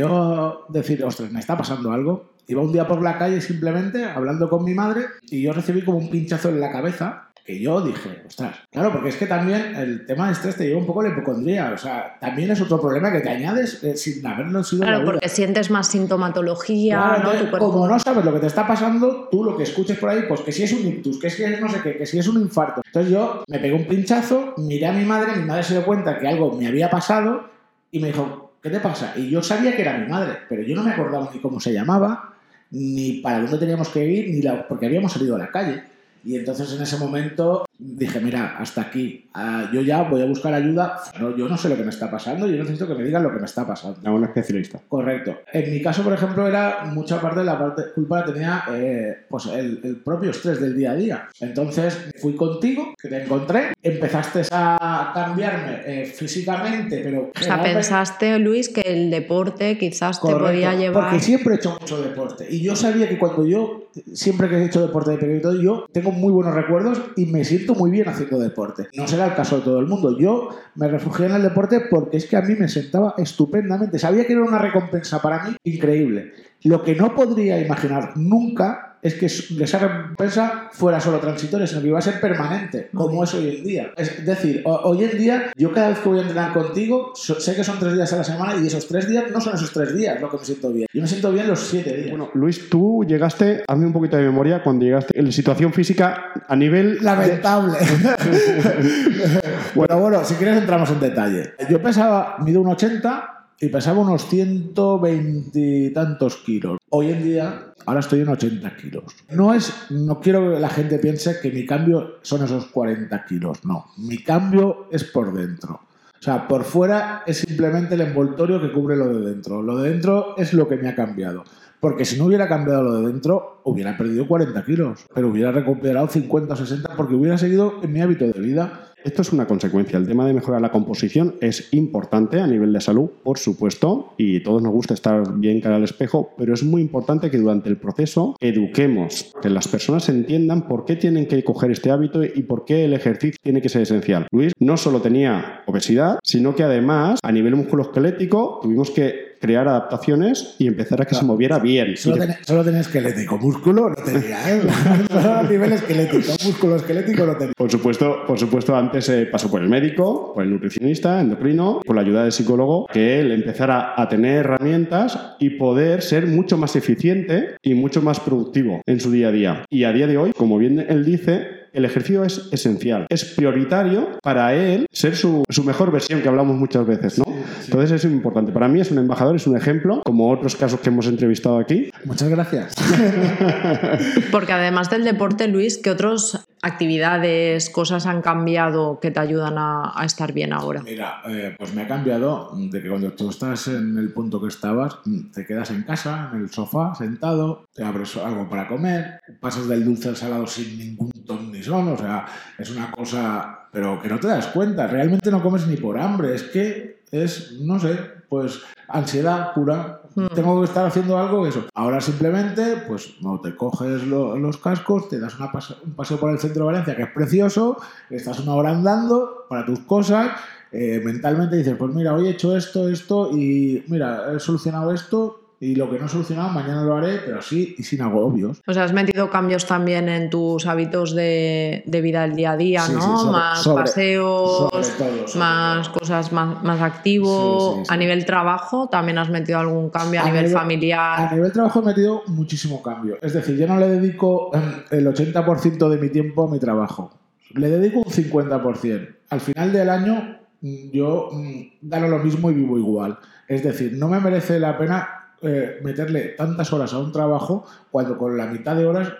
decir, 0.70 1.03
ostras, 1.03 1.32
me 1.32 1.39
está 1.39 1.56
pasando 1.58 1.91
algo. 1.91 2.38
Iba 2.50 2.63
un 2.63 2.74
día 2.74 2.88
por 2.88 3.03
la 3.03 3.15
calle 3.20 3.41
simplemente 3.41 4.03
hablando 4.03 4.50
con 4.50 4.65
mi 4.65 4.74
madre 4.74 5.06
y 5.29 5.44
yo 5.44 5.53
recibí 5.53 5.84
como 5.84 6.00
un 6.00 6.10
pinchazo 6.10 6.50
en 6.50 6.60
la 6.60 6.72
cabeza 6.72 7.29
que 7.46 7.60
yo 7.60 7.79
dije, 7.82 8.24
ostras, 8.27 8.58
claro, 8.72 8.91
porque 8.91 9.10
es 9.10 9.18
que 9.18 9.27
también 9.27 9.75
el 9.75 10.06
tema 10.08 10.27
de 10.27 10.34
estrés 10.34 10.56
te 10.56 10.65
lleva 10.65 10.79
un 10.79 10.88
poco 10.88 11.03
la 11.03 11.10
hipocondría, 11.10 11.72
o 11.74 11.77
sea, 11.77 12.18
también 12.20 12.50
es 12.50 12.60
otro 12.60 12.82
problema 12.82 13.12
que 13.12 13.22
te 13.22 13.29
añades 13.29 13.84
eh, 13.84 13.96
sin 13.96 14.25
haberlo 14.25 14.63
sido. 14.63 14.82
Claro, 14.82 15.06
porque 15.06 15.29
sientes 15.29 15.70
más 15.70 15.88
sintomatología, 15.88 17.24
¿no? 17.24 17.60
Como 17.60 17.88
no 17.88 18.00
sabes 18.00 18.25
lo 18.25 18.34
que 18.34 18.39
te 18.39 18.48
está 18.48 18.68
pasando, 18.68 19.27
tú 19.29 19.44
lo 19.44 19.56
que 19.56 19.63
escuches 19.63 20.00
por 20.00 20.10
ahí, 20.10 20.25
pues 20.27 20.41
que 20.41 20.51
si 20.51 20.63
es 20.63 20.74
un 20.74 20.88
ictus, 20.88 21.20
que 21.20 21.29
si 21.29 21.44
es 21.44 21.62
no 21.62 21.70
sé 21.70 21.82
qué, 21.84 21.98
que 21.98 22.06
si 22.08 22.18
es 22.18 22.27
un 22.27 22.41
infarto. 22.41 22.82
Entonces 22.84 23.12
yo 23.12 23.44
me 23.48 23.60
pegué 23.60 23.74
un 23.74 23.86
pinchazo, 23.86 24.56
miré 24.58 24.88
a 24.88 24.94
mi 24.94 25.06
madre, 25.06 25.36
mi 25.36 25.46
madre 25.46 25.63
se 25.63 25.74
dio 25.74 25.86
cuenta 25.86 26.18
que 26.18 26.27
algo 26.27 26.51
me 26.53 26.68
había 26.68 26.89
pasado 26.89 27.46
y 27.91 28.00
me 28.00 28.08
dijo, 28.08 28.53
¿qué 28.62 28.70
te 28.70 28.79
pasa? 28.79 29.13
Y 29.15 29.29
yo 29.29 29.41
sabía 29.41 29.75
que 29.75 29.82
era 29.82 29.98
mi 29.98 30.08
madre, 30.08 30.38
pero 30.48 30.62
yo 30.62 30.75
no 30.75 30.84
me 30.84 30.91
acordaba 30.91 31.29
ni 31.34 31.39
cómo 31.39 31.60
se 31.60 31.74
llamaba, 31.74 32.36
ni 32.71 33.13
para 33.21 33.41
dónde 33.41 33.57
teníamos 33.57 33.89
que 33.89 34.05
ir, 34.05 34.29
ni 34.29 34.41
la, 34.41 34.67
porque 34.67 34.85
habíamos 34.85 35.13
salido 35.13 35.35
a 35.35 35.39
la 35.39 35.51
calle. 35.51 35.83
Y 36.23 36.35
entonces 36.35 36.71
en 36.73 36.81
ese 36.81 36.97
momento 36.97 37.65
dije, 37.79 38.19
mira, 38.19 38.57
hasta 38.59 38.81
aquí. 38.81 39.25
Ah, 39.33 39.69
yo 39.74 39.81
ya 39.81 40.03
voy 40.03 40.21
a 40.21 40.25
buscar 40.25 40.53
ayuda. 40.53 41.00
yo 41.38 41.48
no 41.48 41.57
sé 41.57 41.69
lo 41.69 41.77
que 41.77 41.83
me 41.83 41.89
está 41.89 42.12
pasando, 42.12 42.45
yo 42.45 42.57
necesito 42.57 42.86
que 42.88 42.93
me 42.93 43.03
digan 43.03 43.24
lo 43.24 43.31
que 43.31 43.39
me 43.39 43.45
está 43.45 43.65
pasando. 43.65 43.98
A 44.07 44.13
un 44.13 44.25
especialista. 44.25 44.81
Correcto. 44.88 45.38
En 45.53 45.71
mi 45.71 45.81
caso, 45.81 46.03
por 46.03 46.13
ejemplo, 46.13 46.45
era 46.48 46.83
mucha 46.86 47.21
parte 47.21 47.39
de 47.39 47.45
la 47.45 47.57
parte 47.57 47.83
culpa 47.95 48.19
la 48.19 48.33
tenía 48.33 48.63
eh, 48.74 49.25
pues 49.29 49.45
el, 49.45 50.01
propio 50.03 50.31
estrés 50.31 50.59
del 50.59 50.75
día 50.75 50.91
a 50.91 50.95
día. 50.95 51.29
Entonces 51.39 52.12
fui 52.21 52.36
contigo, 52.36 52.93
que 53.01 53.07
te 53.07 53.24
encontré, 53.24 53.74
empezaste 53.81 54.41
a 54.51 55.12
cambiarme 55.13 55.81
eh, 55.86 56.05
físicamente, 56.05 57.01
pero... 57.03 57.31
O 57.36 57.43
sea, 57.43 57.62
pensaste, 57.62 58.38
Luis, 58.39 58.69
que 58.69 58.81
el 58.81 59.09
deporte 59.09 59.77
quizás 59.77 60.21
te 60.21 60.33
podía 60.33 60.75
llevar... 60.75 61.05
Porque 61.05 61.19
siempre 61.19 61.53
he 61.53 61.57
hecho 61.57 61.77
mucho 61.79 62.01
deporte. 62.01 62.48
Y 62.50 62.62
yo 62.62 62.75
sabía 62.75 63.07
que 63.07 63.17
cuando 63.17 63.45
yo, 63.45 63.89
siempre 64.13 64.50
que 64.50 64.55
he 64.55 64.65
hecho 64.65 64.86
deporte 64.86 65.12
de 65.12 65.17
pequeño, 65.17 65.62
yo 65.62 65.86
tengo 65.91 66.12
muy 66.12 66.33
buenos 66.33 66.53
recuerdos 66.53 67.01
y 67.15 67.25
me 67.25 67.45
siento 67.45 67.68
muy 67.75 67.91
bien 67.91 68.07
haciendo 68.07 68.39
deporte. 68.39 68.88
No 68.93 69.07
será 69.07 69.27
el 69.27 69.35
caso 69.35 69.57
de 69.57 69.63
todo 69.63 69.79
el 69.79 69.88
mundo. 69.88 70.17
Yo 70.17 70.49
me 70.75 70.88
refugié 70.88 71.27
en 71.27 71.33
el 71.33 71.43
deporte 71.43 71.81
porque 71.89 72.17
es 72.17 72.25
que 72.25 72.38
a 72.38 72.41
mí 72.41 72.55
me 72.55 72.67
sentaba 72.67 73.15
estupendamente. 73.17 73.99
Sabía 73.99 74.25
que 74.25 74.33
era 74.33 74.43
una 74.43 74.59
recompensa 74.59 75.21
para 75.21 75.43
mí 75.43 75.55
increíble. 75.63 76.33
Lo 76.63 76.83
que 76.83 76.95
no 76.95 77.15
podría 77.15 77.59
imaginar 77.61 78.17
nunca 78.17 78.88
es 79.01 79.13
que 79.15 79.25
esa 79.27 79.79
recompensa 79.79 80.70
fuera 80.72 81.00
solo 81.00 81.20
transitoria, 81.20 81.65
sino 81.65 81.82
que 81.82 81.88
iba 81.88 82.00
a 82.00 82.01
ser 82.01 82.20
permanente, 82.20 82.89
como 82.94 83.24
es 83.24 83.34
hoy 83.34 83.58
en 83.58 83.63
día. 83.63 83.91
Es 83.96 84.25
decir, 84.25 84.62
hoy 84.65 85.03
en 85.03 85.18
día, 85.18 85.51
yo 85.56 85.72
cada 85.74 85.89
vez 85.89 86.00
que 86.00 86.10
voy 86.10 86.20
a 86.20 86.22
entrenar 86.22 86.53
contigo, 86.53 87.13
sé 87.15 87.56
que 87.56 87.63
son 87.63 87.79
tres 87.79 87.94
días 87.94 88.12
a 88.13 88.18
la 88.18 88.24
semana 88.24 88.56
y 88.62 88.68
esos 88.68 88.88
tres 88.88 89.08
días 89.08 89.25
no 89.32 89.39
son 89.39 89.56
esos 89.56 89.72
tres 89.72 89.96
días 89.96 90.20
lo 90.20 90.29
que 90.29 90.38
me 90.38 90.46
siento 90.46 90.72
bien. 90.72 90.88
Yo 90.91 91.01
me 91.01 91.08
siento 91.08 91.32
bien 91.32 91.48
los 91.48 91.60
siete 91.60 91.96
días. 91.96 92.10
Bueno, 92.10 92.29
Luis, 92.34 92.70
tú 92.70 93.06
llegaste, 93.08 93.63
hazme 93.68 93.86
un 93.86 93.94
poquito 93.94 94.18
de 94.18 94.24
memoria, 94.24 94.62
cuando 94.63 94.86
llegaste 94.86 95.18
en 95.18 95.32
situación 95.32 95.74
física 95.74 96.32
a 96.48 96.56
nivel... 96.56 96.98
Lamentable. 97.01 97.77
bueno, 99.75 100.00
bueno, 100.00 100.24
si 100.24 100.34
quieres 100.36 100.58
entramos 100.58 100.89
en 100.89 101.00
detalle. 101.00 101.53
Yo 101.70 101.82
pesaba, 101.82 102.38
mido 102.39 102.62
un 102.62 102.68
80 102.68 103.38
y 103.62 103.70
pesaba 103.70 104.00
unos 104.00 104.25
120 104.28 105.60
y 105.60 105.89
tantos 105.92 106.38
kilos. 106.38 106.78
Hoy 106.89 107.12
en 107.12 107.24
día, 107.24 107.74
ahora 107.86 108.00
estoy 108.00 108.22
en 108.22 108.30
80 108.30 108.75
kilos. 108.78 109.04
No 109.32 109.54
es, 109.54 109.74
no 109.89 110.20
quiero 110.20 110.54
que 110.54 110.60
la 110.60 110.70
gente 110.70 110.98
piense 111.00 111.39
que 111.42 111.51
mi 111.51 111.66
cambio 111.66 112.20
son 112.22 112.44
esos 112.44 112.68
40 112.68 113.25
kilos, 113.25 113.66
no. 113.66 113.88
Mi 113.98 114.24
cambio 114.24 114.88
es 114.92 115.04
por 115.04 115.34
dentro. 115.34 115.82
O 116.20 116.22
sea, 116.22 116.48
por 116.48 116.63
fuera 116.63 117.24
es 117.25 117.38
simplemente 117.38 117.96
el 117.96 118.01
envoltorio 118.01 118.62
que 118.62 118.72
cubre 118.72 118.96
lo 118.96 119.08
de 119.08 119.30
dentro. 119.30 119.62
Lo 119.62 119.78
de 119.78 119.89
dentro 119.89 120.36
es 120.38 120.54
lo 120.54 120.68
que 120.68 120.78
me 120.78 120.89
ha 120.89 120.96
cambiado. 120.96 121.44
Porque 121.80 122.04
si 122.04 122.18
no 122.18 122.25
hubiera 122.25 122.50
cambiado 122.50 122.84
lo 122.84 122.96
de 123.00 123.08
dentro, 123.08 123.62
hubiera 123.63 123.98
perdido 123.98 124.28
40 124.28 124.66
kilos, 124.66 125.06
pero 125.13 125.30
hubiera 125.30 125.54
recuperado 125.54 126.10
50 126.10 126.54
o 126.54 126.58
60 126.58 126.96
porque 126.98 127.16
hubiera 127.16 127.38
seguido 127.38 127.75
en 127.82 127.94
mi 127.94 128.01
hábito 128.01 128.25
de 128.25 128.38
vida 128.38 128.88
esto 129.03 129.22
es 129.22 129.32
una 129.32 129.48
consecuencia. 129.48 129.98
El 129.98 130.08
tema 130.08 130.27
de 130.27 130.34
mejorar 130.34 130.62
la 130.62 130.72
composición 130.72 131.36
es 131.41 131.74
importante 131.74 132.39
a 132.39 132.48
nivel 132.48 132.74
de 132.74 132.82
salud, 132.82 133.10
por 133.24 133.38
supuesto, 133.38 134.13
y 134.18 134.41
todos 134.41 134.62
nos 134.62 134.72
gusta 134.72 134.94
estar 134.94 135.36
bien 135.36 135.62
cara 135.62 135.77
al 135.77 135.84
espejo, 135.84 136.32
pero 136.38 136.53
es 136.53 136.63
muy 136.63 136.82
importante 136.82 137.32
que 137.32 137.38
durante 137.38 137.70
el 137.70 137.77
proceso 137.77 138.36
eduquemos, 138.39 139.34
que 139.41 139.50
las 139.50 139.68
personas 139.68 140.10
entiendan 140.10 140.68
por 140.68 140.86
qué 140.86 140.96
tienen 140.96 141.27
que 141.27 141.44
coger 141.44 141.72
este 141.72 141.91
hábito 141.91 142.24
y 142.24 142.44
por 142.44 142.65
qué 142.65 142.86
el 142.86 142.94
ejercicio 142.94 143.39
tiene 143.41 143.62
que 143.62 143.70
ser 143.70 143.84
esencial. 143.84 144.27
Luis 144.32 144.53
no 144.60 144.77
solo 144.77 145.01
tenía 145.01 145.63
obesidad, 145.65 146.20
sino 146.24 146.56
que 146.56 146.63
además 146.63 147.20
a 147.24 147.32
nivel 147.32 147.56
musculoesquelético 147.56 148.60
tuvimos 148.62 148.91
que 148.91 149.28
crear 149.39 149.67
adaptaciones 149.67 150.55
y 150.60 150.67
empezar 150.67 151.01
a 151.01 151.05
que 151.05 151.15
se 151.15 151.24
moviera 151.24 151.60
bien. 151.60 151.96
Solo, 151.98 152.63
tenía, 152.63 152.81
esquelético, 152.81 153.38
músculo 153.38 153.89
no 153.89 153.96
tenía, 153.96 154.55
¿eh? 154.55 154.62
solo 155.10 155.34
a 155.34 155.43
nivel 155.43 155.74
esquelético, 155.74 156.34
músculo 156.46 156.75
esquelético 156.75 157.25
no 157.25 157.38
tenía. 157.38 157.53
Por 157.55 157.72
supuesto, 157.72 158.25
por 158.27 158.39
supuesto 158.39 158.75
antes 158.75 159.05
se 159.05 159.25
pasó 159.25 159.50
por 159.50 159.62
el 159.62 159.69
médico, 159.69 160.34
por 160.34 160.43
el 160.43 160.51
nutricionista, 160.51 161.19
endocrino, 161.22 161.81
por 161.86 161.96
la 161.96 162.01
ayuda 162.01 162.24
del 162.24 162.31
psicólogo, 162.31 162.88
que 162.91 163.19
él 163.19 163.31
empezara 163.31 163.93
a 163.96 164.08
tener 164.10 164.38
herramientas 164.38 165.36
y 165.39 165.51
poder 165.51 166.01
ser 166.01 166.27
mucho 166.27 166.58
más 166.58 166.75
eficiente 166.75 167.55
y 167.62 167.74
mucho 167.74 168.01
más 168.01 168.19
productivo 168.19 168.81
en 168.86 169.00
su 169.00 169.12
día 169.12 169.29
a 169.29 169.31
día. 169.31 169.65
Y 169.69 169.84
a 169.84 169.93
día 169.93 170.08
de 170.08 170.17
hoy, 170.17 170.31
como 170.34 170.58
bien 170.58 170.86
él 170.88 171.05
dice, 171.05 171.60
el 171.74 171.86
ejercicio 171.86 172.24
es 172.24 172.50
esencial, 172.51 173.05
es 173.10 173.25
prioritario 173.25 174.19
para 174.22 174.55
él 174.55 174.88
ser 174.91 175.15
su, 175.15 175.43
mejor 175.63 175.91
versión, 175.91 176.22
que 176.22 176.27
hablamos 176.27 176.58
muchas 176.58 176.86
veces, 176.86 177.19
¿no? 177.19 177.25
Entonces 177.65 178.03
es 178.03 178.12
importante. 178.12 178.51
Para 178.51 178.67
mí 178.67 178.79
es 178.79 178.91
un 178.91 179.00
embajador, 179.00 179.36
es 179.36 179.48
un 179.48 179.58
ejemplo, 179.58 180.01
como 180.05 180.29
otros 180.29 180.55
casos 180.55 180.79
que 180.79 180.89
hemos 180.89 181.08
entrevistado 181.08 181.58
aquí. 181.58 181.89
Muchas 182.05 182.29
gracias. 182.29 182.75
Porque 184.31 184.53
además 184.53 184.89
del 184.89 185.03
deporte, 185.03 185.48
Luis, 185.48 185.77
¿qué 185.77 185.91
otras 185.91 186.46
actividades, 186.62 187.69
cosas 187.69 188.05
han 188.05 188.22
cambiado 188.22 189.00
que 189.00 189.12
te 189.12 189.19
ayudan 189.19 189.58
a, 189.58 189.93
a 189.96 190.05
estar 190.05 190.34
bien 190.34 190.53
ahora? 190.53 190.81
Mira, 190.84 191.22
eh, 191.27 191.55
pues 191.58 191.74
me 191.74 191.84
ha 191.84 191.88
cambiado 191.88 192.51
de 192.55 192.81
que 192.81 192.89
cuando 192.89 193.12
tú 193.13 193.29
estás 193.29 193.67
en 193.67 193.98
el 193.98 194.12
punto 194.12 194.41
que 194.41 194.48
estabas, 194.48 195.00
te 195.34 195.46
quedas 195.46 195.72
en 195.72 195.84
casa, 195.84 196.31
en 196.34 196.41
el 196.41 196.50
sofá, 196.50 196.93
sentado, 196.96 197.67
te 197.74 197.84
abres 197.84 198.15
algo 198.17 198.50
para 198.50 198.67
comer, 198.67 199.19
pasas 199.39 199.67
del 199.67 199.86
dulce 199.86 200.10
al 200.10 200.15
salado 200.15 200.48
sin 200.48 200.77
ningún 200.77 201.12
ton 201.25 201.51
ni 201.51 201.63
son, 201.63 201.89
o 201.89 201.98
sea, 201.98 202.25
es 202.58 202.69
una 202.72 202.91
cosa, 202.91 203.67
pero 203.72 204.01
que 204.01 204.10
no 204.10 204.19
te 204.19 204.27
das 204.27 204.48
cuenta, 204.48 204.88
realmente 204.88 205.31
no 205.31 205.41
comes 205.41 205.67
ni 205.67 205.77
por 205.77 206.00
hambre, 206.00 206.36
es 206.36 206.43
que 206.43 206.99
es, 207.12 207.54
no 207.62 207.80
sé, 207.80 207.98
pues 208.30 208.62
ansiedad 208.88 209.54
pura. 209.54 210.01
Tengo 210.36 210.60
que 210.60 210.66
estar 210.66 210.86
haciendo 210.86 211.18
algo, 211.18 211.46
eso. 211.48 211.66
Ahora 211.74 212.01
simplemente, 212.01 212.84
pues 212.88 213.16
no 213.22 213.39
te 213.39 213.56
coges 213.56 214.06
lo- 214.06 214.38
los 214.38 214.58
cascos, 214.58 215.08
te 215.10 215.20
das 215.20 215.38
una 215.39 215.51
pase- 215.51 215.75
un 215.86 215.94
paseo 215.94 216.20
por 216.20 216.32
el 216.32 216.39
centro 216.39 216.62
de 216.66 216.72
Valencia, 216.72 216.96
que 216.96 217.04
es 217.04 217.12
precioso, 217.12 217.78
estás 218.10 218.39
una 218.39 218.56
hora 218.56 218.72
andando 218.72 219.46
para 219.50 219.66
tus 219.66 219.80
cosas, 219.82 220.32
eh, 220.72 221.01
mentalmente 221.04 221.56
dices, 221.56 221.75
pues 221.78 221.94
mira, 221.94 222.13
hoy 222.13 222.28
he 222.28 222.32
hecho 222.32 222.56
esto, 222.56 222.89
esto, 222.89 223.32
y 223.32 223.84
mira, 223.88 224.34
he 224.36 224.39
solucionado 224.39 224.92
esto, 224.92 225.38
y 225.62 225.75
lo 225.75 225.89
que 225.89 226.00
no 226.00 226.06
he 226.06 226.10
solucionado 226.10 226.50
mañana 226.50 226.84
lo 226.84 226.96
haré, 226.96 227.18
pero 227.25 227.39
así 227.39 227.75
y 227.78 227.84
sin 227.84 228.01
agobios. 228.01 228.62
O 228.66 228.74
sea, 228.74 228.86
has 228.86 228.94
metido 228.94 229.30
cambios 229.30 229.66
también 229.66 230.08
en 230.08 230.30
tus 230.30 230.66
hábitos 230.66 231.13
de, 231.13 231.84
de 231.86 232.01
vida 232.01 232.22
del 232.22 232.36
día 232.36 232.51
a 232.51 232.58
día, 232.58 232.82
Sí, 232.82 232.94
¿no? 232.94 233.01
sí, 233.01 233.08
sobre- 233.08 233.32
más 233.32 233.62
sobre- 233.63 233.84
paseos, 233.84 234.58
sobre 234.72 234.88
todo, 234.88 235.28
sobre 235.28 235.39
más 235.39 235.88
todo. 235.89 236.00
cosas 236.00 236.32
más, 236.32 236.63
más 236.63 236.82
activo. 236.82 237.82
Sí. 237.84 237.94
A 237.94 237.98
nivel 237.98 238.25
trabajo, 238.25 238.88
también 238.89 239.18
has 239.18 239.30
metido 239.30 239.60
algún 239.60 239.89
cambio 239.89 240.22
a, 240.22 240.24
A 240.24 240.25
nivel, 240.28 240.46
nivel- 240.46 240.54
familiar. 240.58 241.20
A 241.28 241.34
nivel 241.36 241.51
trabajo 241.51 241.82
he 241.82 241.86
metido 241.86 242.22
muchísimo 242.28 242.82
cambio. 242.82 243.18
Es 243.22 243.34
decir, 243.34 243.58
yo 243.58 243.68
no 243.68 243.78
le 243.78 243.89
dedico 243.89 244.51
em, 244.54 244.62
el 244.92 245.08
80% 245.08 245.89
de 245.89 245.98
mi 245.98 246.10
tiempo 246.10 246.48
a 246.48 246.51
mi 246.51 246.60
trabajo. 246.60 247.12
Le 247.54 247.70
dedico 247.70 248.00
un 248.00 248.06
50%. 248.06 249.08
Al 249.30 249.42
final 249.42 249.74
del 249.74 249.89
año 249.89 250.39
mm, 250.62 250.92
yo 250.94 251.30
mm, 251.32 251.62
gano 251.82 252.08
lo 252.08 252.20
mismo 252.20 252.50
y 252.51 252.54
vivo 252.54 252.78
igual. 252.78 253.18
Es 253.48 253.63
decir, 253.63 253.94
no 253.98 254.08
me 254.08 254.20
merece 254.20 254.60
la 254.60 254.78
pena 254.78 255.18
eh, 255.41 255.79
meterle 255.84 256.36
tantas 256.38 256.72
horas 256.74 256.93
a 256.93 257.00
un 257.00 257.12
trabajo 257.12 257.65
cuando 257.91 258.17
con 258.17 258.38
la 258.38 258.48
mitad 258.48 258.75
de 258.75 258.86
horas 258.86 259.13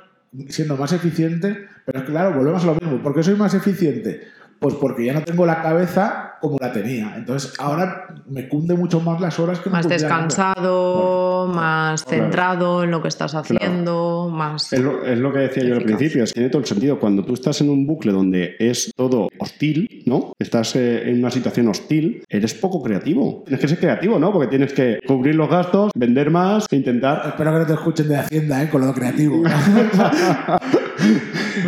siendo 0.50 0.78
más 0.78 0.94
eficiente. 0.94 1.68
Pero 1.86 2.06
claro, 2.06 2.38
volvemos 2.38 2.64
a 2.64 2.68
lo 2.68 2.76
mismo. 2.76 3.02
¿Por 3.02 3.16
qué 3.16 3.24
soy 3.24 3.36
más 3.36 3.54
eficiente? 3.54 4.28
Pues 4.60 4.76
porque 4.76 5.06
ya 5.06 5.14
no 5.14 5.22
tengo 5.24 5.46
la 5.46 5.62
cabeza 5.62 6.34
como 6.42 6.58
la 6.60 6.72
tenía. 6.72 7.14
Entonces 7.16 7.54
ahora 7.60 8.08
me 8.30 8.48
cunde 8.48 8.74
mucho 8.76 9.00
más 9.02 9.20
las 9.22 9.40
horas 9.40 9.60
que 9.60 9.70
me 9.70 9.74
Más 9.78 9.88
descansado, 9.90 11.48
más 11.48 12.04
Claro. 12.04 12.24
centrado 12.24 12.84
en 12.84 12.92
lo 12.92 13.02
que 13.02 13.08
estás 13.08 13.36
haciendo, 13.36 14.30
más... 14.32 14.72
Es 14.74 14.80
lo, 14.80 15.06
es 15.06 15.18
lo 15.18 15.32
que 15.34 15.40
decía 15.40 15.64
yo 15.64 15.76
al 15.76 15.84
principio, 15.84 16.24
es 16.24 16.32
que 16.34 16.40
tiene 16.40 16.50
todo 16.50 16.62
el 16.62 16.68
sentido. 16.68 17.00
Cuando 17.00 17.24
tú 17.24 17.34
estás 17.34 17.60
en 17.62 17.70
un 17.70 17.86
bucle 17.86 18.12
donde 18.12 18.56
es 18.60 18.92
todo 18.96 19.30
hostil, 19.40 20.04
¿no? 20.06 20.34
Estás 20.40 20.76
eh, 20.76 21.10
en 21.10 21.20
una 21.20 21.32
situación 21.32 21.68
hostil, 21.68 22.24
eres 22.30 22.54
poco 22.54 22.82
creativo. 22.84 23.44
Tienes 23.46 23.62
que 23.62 23.68
ser 23.68 23.80
creativo, 23.80 24.20
¿no? 24.20 24.32
Porque 24.32 24.48
tienes 24.48 24.74
que 24.74 25.00
cubrir 25.06 25.36
los 25.36 25.50
gastos, 25.50 25.92
vender 25.96 26.32
más, 26.32 26.66
e 26.72 26.76
intentar. 26.76 27.24
Espero 27.28 27.52
que 27.54 27.60
no 27.60 27.66
te 27.66 27.74
escuchen 27.74 28.08
de 28.08 28.18
Hacienda, 28.18 28.64
¿eh? 28.64 28.70
Con 28.70 28.86
lo 28.86 28.94
creativo. 28.94 29.42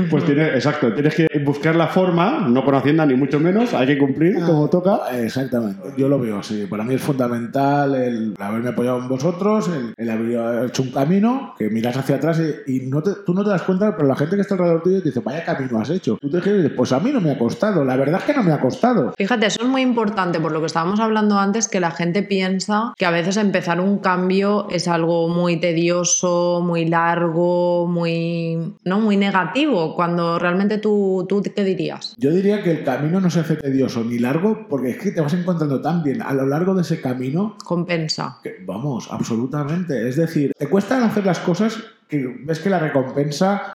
Pues 0.09 0.25
tienes, 0.25 0.55
exacto, 0.55 0.93
tienes 0.93 1.15
que 1.15 1.27
buscar 1.45 1.75
la 1.75 1.88
forma, 1.88 2.45
no 2.47 2.63
con 2.63 2.75
Hacienda 2.75 3.05
ni 3.05 3.15
mucho 3.15 3.39
menos, 3.39 3.73
hay 3.73 3.88
que 3.88 3.97
cumplir 3.97 4.39
como 4.45 4.69
toca. 4.69 5.00
Exactamente. 5.17 5.81
Yo 5.97 6.07
lo 6.09 6.19
veo 6.19 6.39
así. 6.39 6.65
Para 6.69 6.83
mí 6.83 6.95
es 6.95 7.01
fundamental 7.01 7.95
el 7.95 8.33
haberme 8.39 8.69
apoyado 8.69 9.00
en 9.00 9.07
vosotros, 9.07 9.69
el, 9.69 9.93
el 9.97 10.09
haber 10.09 10.65
hecho 10.69 10.83
un 10.83 10.91
camino, 10.91 11.53
que 11.57 11.69
miras 11.69 11.97
hacia 11.97 12.15
atrás 12.15 12.41
y, 12.67 12.77
y 12.77 12.88
no 12.88 13.01
te- 13.01 13.11
tú 13.25 13.33
no 13.33 13.43
te 13.43 13.50
das 13.50 13.61
cuenta, 13.63 13.95
pero 13.95 14.07
la 14.07 14.15
gente 14.15 14.35
que 14.35 14.41
está 14.41 14.55
alrededor 14.55 14.83
tuyo 14.83 15.01
te 15.01 15.09
dice, 15.09 15.19
vaya 15.21 15.43
camino 15.43 15.79
has 15.79 15.89
hecho. 15.89 16.17
Tú 16.21 16.29
te 16.29 16.38
dices, 16.38 16.71
pues 16.75 16.91
a 16.91 17.00
mí 17.00 17.11
no 17.11 17.21
me 17.21 17.31
ha 17.31 17.38
costado. 17.38 17.83
La 17.83 17.95
verdad 17.95 18.19
es 18.19 18.25
que 18.25 18.33
no 18.33 18.43
me 18.43 18.51
ha 18.53 18.59
costado. 18.59 19.13
Fíjate, 19.17 19.45
eso 19.47 19.61
es 19.63 19.67
muy 19.67 19.81
importante 19.81 20.39
por 20.39 20.51
lo 20.51 20.59
que 20.59 20.65
estábamos 20.67 21.00
hablando 21.00 21.38
antes, 21.38 21.67
que 21.67 21.79
la 21.79 21.91
gente 21.91 22.23
piensa 22.23 22.93
que 22.97 23.05
a 23.05 23.11
veces 23.11 23.38
empezar 23.38 23.79
un 23.81 24.00
cambio 24.00 24.67
es 24.69 24.88
algo 24.88 25.27
muy 25.29 25.59
tedioso, 25.59 26.61
muy 26.63 26.85
largo, 26.85 27.88
muy, 27.88 28.75
¿no? 28.85 29.00
muy 29.00 29.17
negativo, 29.22 29.96
cuando 29.96 30.38
realmente 30.38 30.79
tú, 30.79 31.25
tú 31.29 31.42
¿qué 31.42 31.64
dirías? 31.64 32.16
Yo 32.18 32.31
diría 32.31 32.62
que 32.62 32.72
el 32.72 32.84
camino 32.84 33.22
no 33.22 33.29
se 33.29 33.40
hace 33.40 33.55
tedioso 33.55 34.03
ni 34.03 34.20
largo, 34.20 34.68
porque 34.68 34.90
es 34.90 34.98
que 34.98 35.12
te 35.12 35.22
vas 35.22 35.34
encontrando 35.34 35.79
tan 35.81 36.03
bien 36.03 36.22
a 36.22 36.34
lo 36.34 36.46
largo 36.46 36.75
de 36.75 36.81
ese 36.81 37.00
camino 37.00 37.55
Compensa. 37.64 38.40
que, 38.44 38.57
vamos, 38.66 39.07
absolutamente. 39.10 40.10
Es 40.10 40.18
decir, 40.18 40.51
te 40.57 40.68
cuesta 40.68 41.05
hacer 41.05 41.25
las 41.25 41.40
cosas 41.40 41.77
que 42.10 42.27
ves 42.44 42.60
que 42.60 42.70
la 42.70 42.79
recompensa 42.79 43.74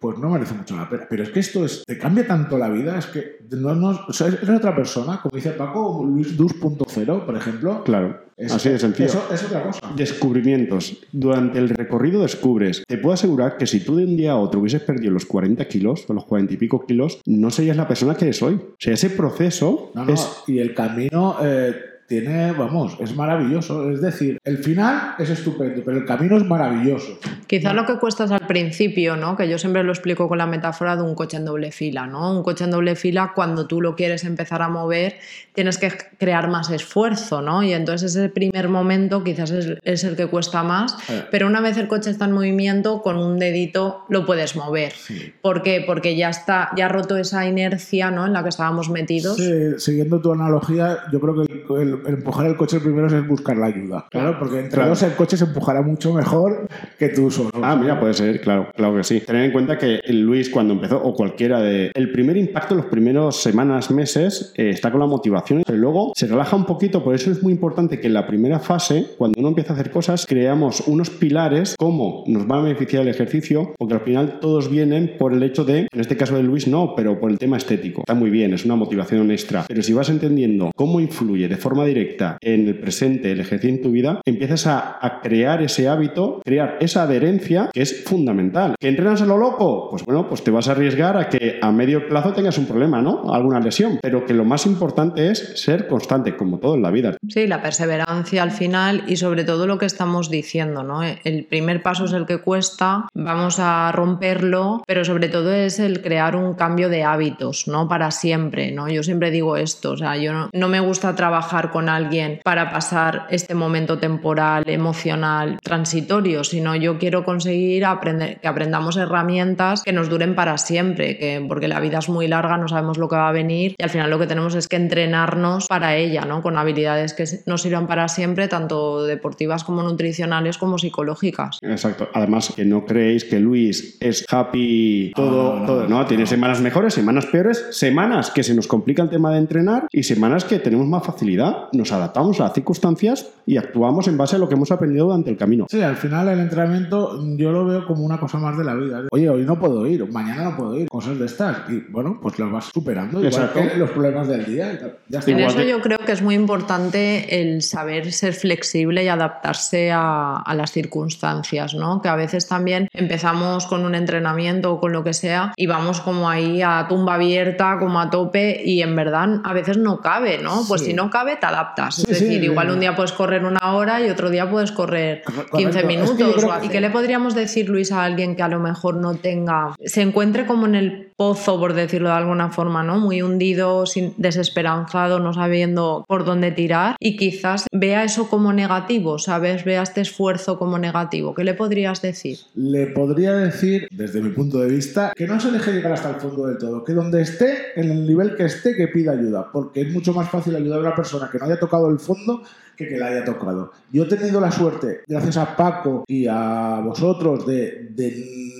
pues 0.00 0.18
no 0.18 0.30
merece 0.30 0.54
mucho 0.54 0.76
la 0.76 0.88
pena. 0.88 1.06
Pero 1.08 1.22
es 1.22 1.28
que 1.30 1.40
esto 1.40 1.64
es, 1.64 1.84
te 1.86 1.98
cambia 1.98 2.26
tanto 2.26 2.56
la 2.58 2.68
vida, 2.70 2.98
es 2.98 3.06
que 3.06 3.38
no, 3.50 3.74
no, 3.74 4.00
o 4.08 4.12
sea, 4.12 4.28
eres 4.28 4.48
otra 4.48 4.74
persona, 4.74 5.20
como 5.22 5.36
dice 5.36 5.50
Paco, 5.50 6.02
Luis 6.04 6.36
2.0, 6.38 7.26
por 7.26 7.36
ejemplo. 7.36 7.84
Claro, 7.84 8.18
Es- 8.36 8.52
así 8.52 8.70
de 8.70 8.78
sencillo. 8.78 9.06
Eso 9.08 9.24
es 9.32 9.44
otra 9.44 9.62
cosa. 9.64 9.80
Descubrimientos. 9.96 10.96
Durante 11.12 11.58
el 11.58 11.68
recorrido 11.68 12.22
descubres. 12.22 12.82
Te 12.86 12.98
puedo 12.98 13.14
asegurar 13.14 13.56
que 13.58 13.66
si 13.66 13.80
tú 13.80 13.96
de 13.96 14.04
un 14.04 14.16
día 14.16 14.32
a 14.32 14.36
otro 14.36 14.60
hubieses 14.60 14.82
perdido 14.82 15.12
los 15.12 15.26
40 15.26 15.66
kilos 15.66 16.04
o 16.08 16.14
los 16.14 16.24
40 16.24 16.54
y 16.54 16.56
pico 16.56 16.86
kilos, 16.86 17.20
no 17.26 17.50
serías 17.50 17.76
la 17.76 17.86
persona 17.88 18.14
que 18.14 18.24
eres 18.26 18.42
hoy. 18.42 18.54
O 18.54 18.74
sea, 18.78 18.94
ese 18.94 19.10
proceso 19.10 19.90
No, 19.94 20.04
no, 20.04 20.12
es 20.14 20.42
y 20.46 20.58
el 20.58 20.74
camino 20.74 21.36
eh, 21.42 21.74
tiene, 22.14 22.50
vamos, 22.50 22.96
es 22.98 23.14
maravilloso. 23.14 23.88
Es 23.88 24.00
decir, 24.00 24.36
el 24.42 24.58
final 24.58 25.14
es 25.20 25.30
estupendo, 25.30 25.80
pero 25.84 25.96
el 25.98 26.04
camino 26.04 26.36
es 26.36 26.44
maravilloso. 26.44 27.20
Quizá 27.46 27.72
lo 27.72 27.86
que 27.86 27.98
cuesta 27.98 28.24
es 28.24 28.32
al 28.32 28.48
principio, 28.48 29.14
¿no? 29.14 29.36
Que 29.36 29.48
yo 29.48 29.58
siempre 29.58 29.84
lo 29.84 29.92
explico 29.92 30.26
con 30.28 30.36
la 30.38 30.46
metáfora 30.46 30.96
de 30.96 31.02
un 31.02 31.14
coche 31.14 31.36
en 31.36 31.44
doble 31.44 31.70
fila, 31.70 32.08
¿no? 32.08 32.36
Un 32.36 32.42
coche 32.42 32.64
en 32.64 32.72
doble 32.72 32.96
fila, 32.96 33.30
cuando 33.32 33.68
tú 33.68 33.80
lo 33.80 33.94
quieres 33.94 34.24
empezar 34.24 34.60
a 34.60 34.68
mover, 34.68 35.18
tienes 35.52 35.78
que 35.78 35.92
crear 36.18 36.48
más 36.50 36.68
esfuerzo, 36.70 37.42
¿no? 37.42 37.62
Y 37.62 37.72
entonces 37.74 38.16
ese 38.16 38.28
primer 38.28 38.68
momento 38.68 39.22
quizás 39.22 39.52
es, 39.52 39.78
es 39.84 40.02
el 40.02 40.16
que 40.16 40.26
cuesta 40.26 40.64
más, 40.64 40.96
Eh. 41.08 41.26
pero 41.30 41.46
una 41.46 41.60
vez 41.60 41.76
el 41.76 41.86
coche 41.86 42.10
está 42.10 42.24
en 42.24 42.32
movimiento, 42.32 43.02
con 43.02 43.18
un 43.18 43.38
dedito 43.38 44.04
lo 44.08 44.26
puedes 44.26 44.56
mover. 44.56 44.90
Sí. 44.90 45.32
¿Por 45.40 45.62
qué? 45.62 45.84
Porque 45.86 46.16
ya 46.16 46.30
está, 46.30 46.70
ya 46.76 46.86
ha 46.86 46.88
roto 46.88 47.16
esa 47.16 47.46
inercia, 47.46 48.10
¿no? 48.10 48.26
En 48.26 48.32
la 48.32 48.42
que 48.42 48.48
estábamos 48.48 48.90
metidos. 48.90 49.36
Sí, 49.36 49.78
siguiendo 49.78 50.20
tu 50.20 50.32
analogía, 50.32 50.98
yo 51.12 51.20
creo 51.20 51.34
que 51.36 51.52
el- 51.52 51.60
el 51.82 51.99
empujar 52.06 52.46
el 52.46 52.56
coche 52.56 52.80
primero 52.80 53.06
es 53.06 53.26
buscar 53.26 53.56
la 53.56 53.66
ayuda. 53.66 54.06
Claro, 54.10 54.36
porque 54.38 54.56
entre 54.60 54.70
Claro. 54.76 54.90
dos 54.90 55.02
el 55.02 55.12
coche 55.14 55.36
se 55.36 55.44
empujará 55.44 55.82
mucho 55.82 56.12
mejor 56.12 56.66
que 56.98 57.08
tú 57.08 57.30
solo. 57.30 57.50
Ah, 57.62 57.76
mira, 57.76 57.98
puede 58.00 58.14
ser, 58.14 58.40
claro, 58.40 58.68
claro 58.74 58.96
que 58.96 59.04
sí. 59.04 59.20
Tener 59.20 59.44
en 59.44 59.52
cuenta 59.52 59.78
que 59.78 60.00
Luis 60.08 60.50
cuando 60.50 60.74
empezó, 60.74 61.02
o 61.02 61.14
cualquiera 61.14 61.60
de... 61.60 61.90
El 61.94 62.12
primer 62.12 62.36
impacto, 62.36 62.74
los 62.74 62.86
primeros 62.86 63.42
semanas, 63.42 63.90
meses, 63.90 64.52
eh, 64.56 64.70
está 64.70 64.90
con 64.90 65.00
la 65.00 65.06
motivación, 65.06 65.62
pero 65.66 65.78
luego 65.78 66.12
se 66.14 66.26
relaja 66.26 66.56
un 66.56 66.64
poquito, 66.66 67.02
por 67.04 67.14
eso 67.14 67.30
es 67.30 67.42
muy 67.42 67.52
importante 67.52 68.00
que 68.00 68.06
en 68.06 68.14
la 68.14 68.26
primera 68.26 68.58
fase, 68.58 69.06
cuando 69.18 69.38
uno 69.40 69.48
empieza 69.48 69.72
a 69.72 69.76
hacer 69.76 69.90
cosas, 69.90 70.26
creamos 70.26 70.82
unos 70.86 71.10
pilares, 71.10 71.74
cómo 71.78 72.24
nos 72.26 72.48
va 72.50 72.58
a 72.58 72.62
beneficiar 72.62 73.02
el 73.02 73.08
ejercicio, 73.08 73.74
porque 73.78 73.94
al 73.94 74.00
final 74.00 74.38
todos 74.40 74.70
vienen 74.70 75.16
por 75.18 75.32
el 75.32 75.42
hecho 75.42 75.64
de, 75.64 75.88
en 75.92 76.00
este 76.00 76.16
caso 76.16 76.36
de 76.36 76.42
Luis 76.42 76.66
no, 76.68 76.94
pero 76.96 77.18
por 77.20 77.30
el 77.30 77.38
tema 77.38 77.56
estético. 77.56 78.02
Está 78.02 78.14
muy 78.14 78.30
bien, 78.30 78.54
es 78.54 78.64
una 78.64 78.76
motivación 78.76 79.30
extra. 79.30 79.64
Pero 79.68 79.82
si 79.82 79.92
vas 79.92 80.08
entendiendo 80.08 80.70
cómo 80.76 81.00
influye 81.00 81.48
de 81.48 81.56
forma 81.56 81.84
directa 81.90 82.38
en 82.40 82.68
el 82.68 82.78
presente 82.78 83.32
el 83.32 83.40
ejercicio 83.40 83.76
en 83.76 83.82
tu 83.82 83.90
vida, 83.90 84.20
empiezas 84.24 84.66
a, 84.66 84.98
crear 85.22 85.62
ese 85.62 85.88
hábito, 85.88 86.40
crear 86.44 86.78
esa 86.80 87.02
adherencia 87.02 87.68
que 87.72 87.82
es 87.82 88.04
fundamental. 88.04 88.74
¿Que 88.78 88.88
entrenas 88.88 89.20
a 89.22 89.26
lo 89.26 89.36
loco? 89.36 89.90
Pues 89.90 90.04
bueno, 90.04 90.28
pues 90.28 90.42
te 90.42 90.50
vas 90.50 90.68
a 90.68 90.72
arriesgar 90.72 91.16
a 91.16 91.28
que 91.28 91.58
a 91.60 91.70
medio 91.72 92.08
plazo 92.08 92.32
tengas 92.32 92.56
un 92.58 92.66
problema, 92.66 93.02
¿no? 93.02 93.32
Alguna 93.32 93.60
lesión. 93.60 93.98
Pero 94.00 94.24
que 94.24 94.34
lo 94.34 94.44
más 94.44 94.66
importante 94.66 95.30
es 95.30 95.60
ser 95.60 95.88
constante, 95.88 96.36
como 96.36 96.58
todo 96.58 96.76
en 96.76 96.82
la 96.82 96.90
vida. 96.90 97.16
Sí, 97.28 97.46
la 97.46 97.60
perseverancia 97.60 98.42
al 98.42 98.50
final 98.50 99.04
y 99.06 99.16
sobre 99.16 99.44
todo 99.44 99.66
lo 99.66 99.78
que 99.78 99.86
estamos 99.86 100.30
diciendo, 100.30 100.82
¿no? 100.82 101.02
El 101.02 101.44
primer 101.44 101.82
paso 101.82 102.04
es 102.04 102.12
el 102.12 102.26
que 102.26 102.38
cuesta, 102.38 103.08
vamos 103.14 103.58
a 103.58 103.92
romperlo, 103.92 104.82
pero 104.86 105.04
sobre 105.04 105.28
todo 105.28 105.52
es 105.52 105.78
el 105.80 106.02
crear 106.02 106.36
un 106.36 106.54
cambio 106.54 106.88
de 106.88 107.02
hábitos, 107.02 107.68
¿no? 107.68 107.88
Para 107.88 108.10
siempre, 108.10 108.72
¿no? 108.72 108.88
Yo 108.88 109.02
siempre 109.02 109.30
digo 109.30 109.56
esto, 109.56 109.92
o 109.92 109.96
sea, 109.96 110.16
yo 110.16 110.32
no, 110.32 110.50
no 110.52 110.68
me 110.68 110.80
gusta 110.80 111.14
trabajar 111.14 111.70
con 111.70 111.79
alguien 111.88 112.40
para 112.44 112.70
pasar 112.70 113.26
este 113.30 113.54
momento 113.54 113.98
temporal, 113.98 114.64
emocional, 114.66 115.58
transitorio, 115.62 116.44
sino 116.44 116.76
yo 116.76 116.98
quiero 116.98 117.24
conseguir 117.24 117.84
aprender, 117.84 118.40
que 118.40 118.48
aprendamos 118.48 118.96
herramientas 118.96 119.82
que 119.82 119.92
nos 119.92 120.08
duren 120.08 120.34
para 120.34 120.58
siempre, 120.58 121.16
que, 121.18 121.44
porque 121.48 121.68
la 121.68 121.80
vida 121.80 121.98
es 121.98 122.08
muy 122.08 122.28
larga, 122.28 122.56
no 122.56 122.68
sabemos 122.68 122.98
lo 122.98 123.08
que 123.08 123.16
va 123.16 123.28
a 123.28 123.32
venir 123.32 123.74
y 123.78 123.82
al 123.82 123.90
final 123.90 124.10
lo 124.10 124.18
que 124.18 124.26
tenemos 124.26 124.54
es 124.54 124.68
que 124.68 124.76
entrenarnos 124.76 125.66
para 125.68 125.96
ella, 125.96 126.24
¿no? 126.24 126.42
Con 126.42 126.56
habilidades 126.56 127.14
que 127.14 127.24
nos 127.46 127.62
sirvan 127.62 127.86
para 127.86 128.08
siempre, 128.08 128.48
tanto 128.48 129.04
deportivas 129.04 129.64
como 129.64 129.82
nutricionales 129.82 130.58
como 130.58 130.78
psicológicas. 130.78 131.58
Exacto. 131.62 132.08
Además, 132.14 132.52
que 132.54 132.64
no 132.64 132.84
creéis 132.84 133.24
que 133.24 133.40
Luis 133.40 133.96
es 134.00 134.24
happy 134.28 135.12
todo, 135.14 135.64
todo, 135.64 135.82
¿no? 135.88 136.00
no. 136.00 136.06
Tiene 136.06 136.26
semanas 136.26 136.60
mejores, 136.60 136.94
semanas 136.94 137.26
peores, 137.26 137.66
semanas 137.70 138.30
que 138.30 138.42
se 138.42 138.54
nos 138.54 138.66
complica 138.66 139.02
el 139.02 139.10
tema 139.10 139.32
de 139.32 139.38
entrenar 139.38 139.86
y 139.90 140.02
semanas 140.02 140.44
que 140.44 140.58
tenemos 140.58 140.86
más 140.86 141.04
facilidad. 141.04 141.68
Nos 141.72 141.92
adaptamos 141.92 142.40
a 142.40 142.44
las 142.44 142.52
circunstancias 142.54 143.26
y 143.46 143.56
actuamos 143.56 144.06
en 144.08 144.16
base 144.16 144.36
a 144.36 144.38
lo 144.38 144.48
que 144.48 144.54
hemos 144.54 144.70
aprendido 144.70 145.06
durante 145.06 145.30
el 145.30 145.36
camino. 145.36 145.66
Sí, 145.70 145.82
al 145.82 145.96
final 145.96 146.28
el 146.28 146.38
entrenamiento 146.40 147.18
yo 147.36 147.52
lo 147.52 147.64
veo 147.64 147.86
como 147.86 148.04
una 148.04 148.18
cosa 148.18 148.38
más 148.38 148.56
de 148.56 148.64
la 148.64 148.74
vida. 148.74 149.02
Oye, 149.10 149.28
hoy 149.28 149.44
no 149.44 149.58
puedo 149.58 149.86
ir, 149.86 150.06
mañana 150.12 150.44
no 150.44 150.56
puedo 150.56 150.76
ir, 150.78 150.88
cosas 150.88 151.18
de 151.18 151.26
estas. 151.26 151.68
Y 151.68 151.80
bueno, 151.90 152.18
pues 152.22 152.38
las 152.38 152.50
vas 152.50 152.64
superando, 152.72 153.18
igual 153.18 153.26
Exacto. 153.32 153.60
que 153.72 153.78
los 153.78 153.90
problemas 153.90 154.28
del 154.28 154.44
día. 154.46 154.78
Ya 155.08 155.18
está. 155.18 155.30
En 155.30 155.38
Igual 155.38 155.50
eso 155.54 155.58
que- 155.62 155.68
yo 155.68 155.80
creo 155.80 155.98
que 155.98 156.12
es 156.12 156.22
muy 156.22 156.34
importante 156.34 157.40
el 157.40 157.62
saber 157.62 158.12
ser 158.12 158.34
flexible 158.34 159.04
y 159.04 159.08
adaptarse 159.08 159.90
a, 159.90 160.36
a 160.36 160.54
las 160.54 160.70
circunstancias, 160.72 161.74
¿no? 161.74 162.00
Que 162.02 162.08
a 162.08 162.16
veces 162.16 162.46
también 162.48 162.88
empezamos 162.92 163.66
con 163.66 163.84
un 163.84 163.94
entrenamiento 163.94 164.72
o 164.74 164.80
con 164.80 164.92
lo 164.92 165.02
que 165.04 165.12
sea 165.12 165.52
y 165.56 165.66
vamos 165.66 166.00
como 166.00 166.28
ahí 166.28 166.62
a 166.62 166.86
tumba 166.88 167.14
abierta, 167.14 167.76
como 167.78 168.00
a 168.00 168.10
tope 168.10 168.62
y 168.64 168.82
en 168.82 168.94
verdad 168.96 169.40
a 169.44 169.52
veces 169.52 169.76
no 169.78 170.00
cabe, 170.00 170.38
¿no? 170.42 170.62
Pues 170.68 170.80
Sí. 170.82 170.88
si 170.88 170.94
no 170.94 171.10
cabe 171.10 171.36
te 171.36 171.46
adaptas. 171.60 171.96
Sí, 171.96 172.02
es 172.02 172.20
decir, 172.20 172.40
sí, 172.40 172.44
igual 172.46 172.70
un 172.70 172.80
día 172.80 172.94
puedes 172.96 173.12
correr 173.12 173.44
una 173.44 173.72
hora 173.74 174.00
y 174.04 174.10
otro 174.10 174.30
día 174.30 174.48
puedes 174.50 174.72
correr 174.72 175.22
Correcto. 175.24 175.56
15 175.56 175.68
Es 175.70 175.76
que 175.76 175.82
yo 175.82 175.88
minutos. 175.88 176.44
que- 176.60 176.66
¿Y 176.66 176.68
qué 176.68 176.80
le 176.80 176.90
podríamos 176.90 177.34
decir, 177.34 177.68
Luis, 177.68 177.92
a 177.92 178.04
alguien 178.04 178.36
que 178.36 178.42
a 178.42 178.48
lo 178.48 178.58
mejor 178.60 178.96
no 178.96 179.14
tenga, 179.14 179.74
se 179.84 180.02
encuentre 180.02 180.46
como 180.46 180.66
en 180.66 180.74
el 180.74 181.09
pozo, 181.20 181.60
por 181.60 181.74
decirlo 181.74 182.08
de 182.08 182.14
alguna 182.14 182.48
forma, 182.48 182.82
¿no? 182.82 182.98
Muy 182.98 183.20
hundido, 183.20 183.84
sin, 183.84 184.14
desesperanzado, 184.16 185.20
no 185.20 185.34
sabiendo 185.34 186.02
por 186.08 186.24
dónde 186.24 186.50
tirar 186.50 186.96
y 186.98 187.18
quizás 187.18 187.66
vea 187.70 188.04
eso 188.04 188.30
como 188.30 188.54
negativo, 188.54 189.18
¿sabes? 189.18 189.66
Vea 189.66 189.82
este 189.82 190.00
esfuerzo 190.00 190.58
como 190.58 190.78
negativo. 190.78 191.34
¿Qué 191.34 191.44
le 191.44 191.52
podrías 191.52 192.00
decir? 192.00 192.38
Le 192.54 192.86
podría 192.86 193.34
decir, 193.34 193.86
desde 193.90 194.22
mi 194.22 194.30
punto 194.30 194.60
de 194.60 194.68
vista, 194.68 195.12
que 195.14 195.26
no 195.26 195.38
se 195.38 195.50
deje 195.50 195.74
llegar 195.74 195.92
hasta 195.92 196.08
el 196.08 196.16
fondo 196.16 196.46
del 196.46 196.56
todo, 196.56 196.82
que 196.84 196.94
donde 196.94 197.20
esté, 197.20 197.78
en 197.78 197.90
el 197.90 198.06
nivel 198.06 198.34
que 198.34 198.46
esté, 198.46 198.74
que 198.74 198.88
pida 198.88 199.12
ayuda, 199.12 199.52
porque 199.52 199.82
es 199.82 199.92
mucho 199.92 200.14
más 200.14 200.30
fácil 200.30 200.56
ayudar 200.56 200.78
a 200.78 200.82
una 200.84 200.94
persona 200.94 201.28
que 201.30 201.38
no 201.38 201.44
haya 201.44 201.60
tocado 201.60 201.90
el 201.90 201.98
fondo 201.98 202.44
que 202.80 202.88
que 202.88 202.98
la 202.98 203.08
haya 203.08 203.24
tocado. 203.24 203.72
Yo 203.92 204.04
he 204.04 204.06
tenido 204.06 204.40
la 204.40 204.50
suerte, 204.50 205.02
gracias 205.06 205.36
a 205.36 205.56
Paco 205.56 206.04
y 206.06 206.26
a 206.26 206.80
vosotros, 206.82 207.46
de, 207.46 207.90